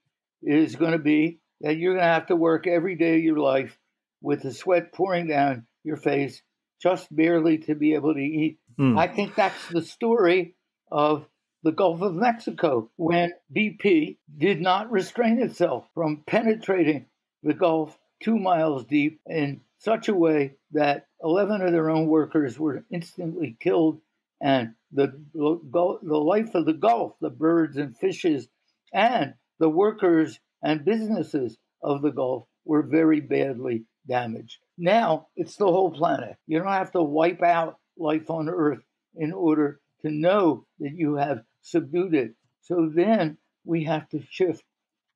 is 0.42 0.76
going 0.76 0.94
to 0.94 1.00
be 1.00 1.40
that 1.62 1.78
you're 1.78 1.94
going 1.94 2.06
to 2.06 2.14
have 2.14 2.28
to 2.28 2.36
work 2.36 2.68
every 2.68 2.96
day 2.96 3.18
of 3.18 3.24
your 3.24 3.40
life 3.40 3.78
with 4.22 4.44
the 4.44 4.54
sweat 4.54 4.94
pouring 4.94 5.28
down 5.28 5.66
your 5.84 5.98
face 5.98 6.42
just 6.82 7.14
barely 7.16 7.58
to 7.60 7.76
be 7.76 7.96
able 7.96 8.14
to 8.14 8.20
eat. 8.20 8.60
Mm. 8.80 8.98
I 8.98 9.08
think 9.08 9.36
that's 9.36 9.68
the 9.70 9.82
story 9.82 10.56
of 10.92 11.28
the 11.64 11.72
Gulf 11.72 12.02
of 12.02 12.14
Mexico 12.14 12.90
when 12.98 13.34
BP 13.54 14.18
did 14.38 14.62
not 14.62 14.92
restrain 14.92 15.42
itself 15.42 15.88
from 15.94 16.24
penetrating 16.28 17.06
the 17.44 17.54
Gulf 17.54 17.98
two 18.22 18.38
miles 18.38 18.86
deep 18.86 19.20
in 19.28 19.62
such 19.80 20.08
a 20.08 20.16
way 20.16 20.56
that 20.72 21.08
11 21.24 21.62
of 21.62 21.72
their 21.72 21.90
own 21.90 22.08
workers 22.08 22.60
were 22.60 22.86
instantly 22.92 23.58
killed 23.60 24.00
and 24.42 24.76
the, 24.92 25.20
the 25.34 26.18
life 26.18 26.54
of 26.56 26.66
the 26.66 26.74
Gulf, 26.74 27.14
the 27.20 27.30
birds 27.30 27.78
and 27.78 27.98
fishes, 27.98 28.48
and 28.94 29.34
the 29.60 29.70
workers 29.70 30.40
and 30.64 30.86
businesses 30.86 31.58
of 31.82 32.02
the 32.02 32.12
Gulf 32.12 32.48
were 32.66 32.84
very 32.84 33.20
badly 33.20 33.86
damaged. 34.08 34.60
Now 34.78 35.28
it's 35.36 35.56
the 35.56 35.66
whole 35.66 35.92
planet. 35.92 36.38
You 36.48 36.60
don't 36.60 36.68
have 36.68 36.92
to 36.92 37.02
wipe 37.02 37.42
out 37.42 37.78
life 37.98 38.30
on 38.30 38.48
Earth 38.48 38.84
in 39.16 39.34
order 39.34 39.80
to 40.02 40.12
know 40.12 40.66
that 40.80 40.94
you 40.94 41.16
have 41.16 41.44
subdued 41.62 42.14
it. 42.14 42.34
So 42.62 42.90
then 42.94 43.38
we 43.66 43.84
have 43.86 44.08
to 44.10 44.22
shift. 44.30 44.64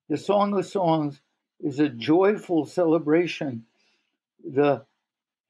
The 0.08 0.16
Song 0.16 0.56
of 0.58 0.66
Songs 0.66 1.20
is 1.60 1.78
a 1.78 1.88
joyful 1.88 2.66
celebration. 2.66 3.64
The 4.44 4.84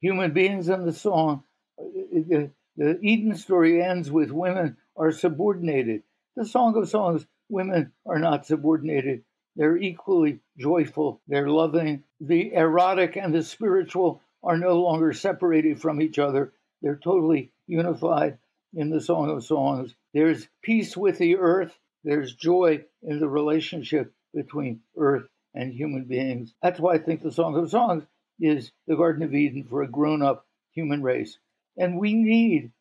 human 0.00 0.32
beings 0.32 0.68
in 0.68 0.84
the 0.84 0.92
song, 0.92 1.44
the, 1.78 2.50
Eden 2.76 3.34
story 3.36 3.82
ends 3.82 4.10
with 4.10 4.30
women 4.30 4.76
are 4.96 5.12
subordinated. 5.12 6.02
The 6.36 6.44
Song 6.46 6.76
of 6.76 6.88
Songs, 6.88 7.26
women 7.48 7.92
are 8.06 8.18
not 8.18 8.46
subordinated. 8.46 9.24
They're 9.56 9.76
equally 9.76 10.40
joyful, 10.58 11.20
they're 11.28 11.48
loving. 11.48 12.04
The 12.20 12.54
erotic 12.54 13.16
and 13.16 13.34
the 13.34 13.42
spiritual 13.42 14.22
are 14.42 14.56
no 14.56 14.80
longer 14.80 15.12
separated 15.12 15.80
from 15.80 16.00
each 16.00 16.18
other, 16.18 16.52
they're 16.82 16.96
totally 16.96 17.52
unified 17.66 18.38
in 18.74 18.90
the 18.90 19.00
Song 19.00 19.30
of 19.30 19.44
Songs. 19.44 19.94
There's 20.14 20.48
peace 20.62 20.96
with 20.96 21.18
the 21.18 21.36
earth, 21.36 21.78
there's 22.04 22.34
joy 22.34 22.84
in 23.02 23.20
the 23.20 23.28
relationship 23.28 24.12
between 24.34 24.80
earth 24.96 25.28
and 25.54 25.72
human 25.72 26.04
beings. 26.04 26.54
That's 26.62 26.80
why 26.80 26.94
I 26.94 26.98
think 26.98 27.22
the 27.22 27.32
Song 27.32 27.56
of 27.56 27.70
Songs 27.70 28.04
is 28.40 28.72
the 28.86 28.96
Garden 28.96 29.22
of 29.22 29.34
Eden 29.34 29.64
for 29.64 29.82
a 29.82 29.88
grown 29.88 30.22
up 30.22 30.46
human 30.72 31.02
race. 31.02 31.38
And 31.76 31.98
we 31.98 32.14
need 32.14 32.72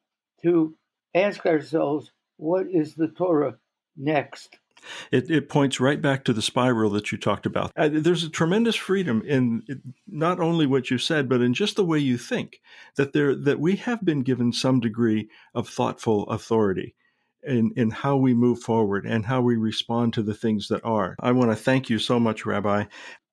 to 0.43 0.75
ask 1.13 1.45
ourselves 1.45 2.11
what 2.37 2.67
is 2.67 2.95
the 2.95 3.07
Torah 3.07 3.57
next? 3.95 4.57
It, 5.11 5.29
it 5.29 5.49
points 5.49 5.79
right 5.79 6.01
back 6.01 6.23
to 6.25 6.33
the 6.33 6.41
spiral 6.41 6.89
that 6.91 7.11
you 7.11 7.17
talked 7.17 7.45
about. 7.45 7.71
Uh, 7.75 7.89
there's 7.91 8.23
a 8.23 8.29
tremendous 8.29 8.75
freedom 8.75 9.21
in 9.25 9.63
not 10.07 10.39
only 10.39 10.65
what 10.65 10.89
you 10.89 10.97
said, 10.97 11.29
but 11.29 11.41
in 11.41 11.53
just 11.53 11.75
the 11.75 11.85
way 11.85 11.99
you 11.99 12.17
think. 12.17 12.61
That 12.95 13.13
there 13.13 13.35
that 13.35 13.59
we 13.59 13.75
have 13.77 14.03
been 14.03 14.21
given 14.21 14.51
some 14.53 14.79
degree 14.79 15.29
of 15.53 15.69
thoughtful 15.69 16.23
authority 16.29 16.95
in, 17.43 17.71
in 17.75 17.89
how 17.89 18.17
we 18.17 18.33
move 18.33 18.59
forward 18.59 19.05
and 19.05 19.25
how 19.25 19.41
we 19.41 19.55
respond 19.55 20.13
to 20.13 20.23
the 20.23 20.33
things 20.33 20.67
that 20.67 20.83
are. 20.83 21.15
I 21.19 21.31
want 21.31 21.51
to 21.51 21.55
thank 21.55 21.89
you 21.89 21.99
so 21.99 22.19
much, 22.19 22.45
Rabbi. 22.45 22.85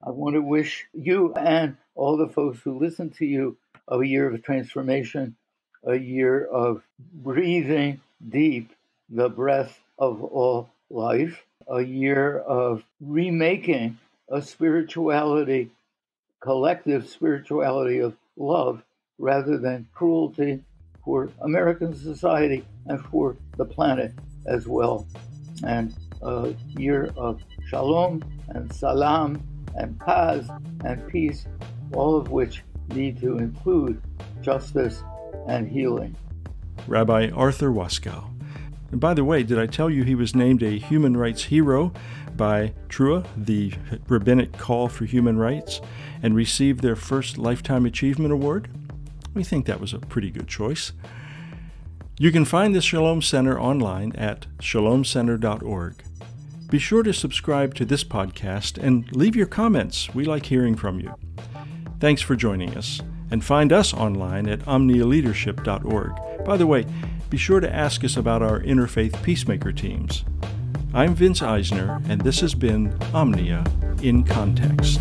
I 0.06 0.10
want 0.10 0.34
to 0.34 0.42
wish 0.42 0.86
you 0.92 1.34
and 1.34 1.76
all 1.94 2.16
the 2.16 2.28
folks 2.28 2.60
who 2.60 2.78
listen 2.78 3.10
to 3.10 3.26
you 3.26 3.56
a 3.88 4.02
year 4.04 4.32
of 4.32 4.42
transformation, 4.42 5.36
a 5.84 5.96
year 5.96 6.44
of 6.46 6.82
breathing 7.12 8.00
deep 8.28 8.72
the 9.10 9.28
breath 9.28 9.80
of 9.98 10.22
all 10.22 10.70
life, 10.90 11.44
a 11.68 11.82
year 11.82 12.38
of 12.38 12.84
remaking 13.00 13.98
a 14.30 14.42
spirituality, 14.42 15.70
collective 16.40 17.08
spirituality 17.08 17.98
of 17.98 18.16
love 18.36 18.82
rather 19.18 19.58
than 19.58 19.88
cruelty 19.94 20.62
for 21.04 21.30
American 21.42 21.94
society 21.94 22.64
and 22.86 23.04
for 23.06 23.36
the 23.56 23.64
planet 23.64 24.12
as 24.46 24.66
well. 24.66 25.06
And 25.64 25.94
a 26.22 26.54
year 26.68 27.10
of 27.16 27.40
shalom 27.68 28.22
and 28.48 28.72
salam 28.72 29.42
and 29.76 29.98
paz 30.00 30.48
and 30.84 31.06
peace, 31.08 31.46
all 31.92 32.16
of 32.16 32.30
which 32.30 32.62
need 32.94 33.20
to 33.20 33.38
include 33.38 34.00
justice 34.40 35.02
and 35.46 35.68
healing. 35.68 36.16
Rabbi 36.86 37.30
Arthur 37.30 37.70
Waskow. 37.70 38.37
And 38.90 39.00
by 39.00 39.14
the 39.14 39.24
way, 39.24 39.42
did 39.42 39.58
I 39.58 39.66
tell 39.66 39.90
you 39.90 40.02
he 40.02 40.14
was 40.14 40.34
named 40.34 40.62
a 40.62 40.78
human 40.78 41.16
rights 41.16 41.44
hero 41.44 41.92
by 42.36 42.72
T'ruah, 42.88 43.26
the 43.36 43.72
Rabbinic 44.08 44.56
Call 44.56 44.88
for 44.88 45.04
Human 45.04 45.38
Rights, 45.38 45.80
and 46.22 46.34
received 46.34 46.80
their 46.80 46.96
first 46.96 47.36
Lifetime 47.36 47.84
Achievement 47.84 48.32
Award? 48.32 48.68
We 49.34 49.44
think 49.44 49.66
that 49.66 49.80
was 49.80 49.92
a 49.92 49.98
pretty 49.98 50.30
good 50.30 50.48
choice. 50.48 50.92
You 52.18 52.32
can 52.32 52.44
find 52.44 52.74
the 52.74 52.80
Shalom 52.80 53.22
Center 53.22 53.60
online 53.60 54.12
at 54.16 54.46
shalomcenter.org. 54.58 56.02
Be 56.68 56.78
sure 56.78 57.02
to 57.02 57.12
subscribe 57.12 57.74
to 57.76 57.84
this 57.84 58.04
podcast 58.04 58.82
and 58.82 59.10
leave 59.14 59.36
your 59.36 59.46
comments. 59.46 60.12
We 60.14 60.24
like 60.24 60.46
hearing 60.46 60.74
from 60.74 61.00
you. 61.00 61.14
Thanks 62.00 62.20
for 62.20 62.36
joining 62.36 62.76
us, 62.76 63.00
and 63.30 63.44
find 63.44 63.72
us 63.72 63.92
online 63.92 64.48
at 64.48 64.60
omnialeadership.org. 64.60 66.44
By 66.44 66.56
the 66.56 66.66
way, 66.66 66.86
be 67.30 67.36
sure 67.36 67.60
to 67.60 67.72
ask 67.72 68.04
us 68.04 68.16
about 68.16 68.42
our 68.42 68.60
interfaith 68.60 69.22
peacemaker 69.22 69.72
teams. 69.72 70.24
I'm 70.94 71.14
Vince 71.14 71.40
Isner, 71.40 72.02
and 72.08 72.22
this 72.22 72.40
has 72.40 72.54
been 72.54 72.96
Omnia 73.12 73.64
in 74.02 74.24
Context. 74.24 75.00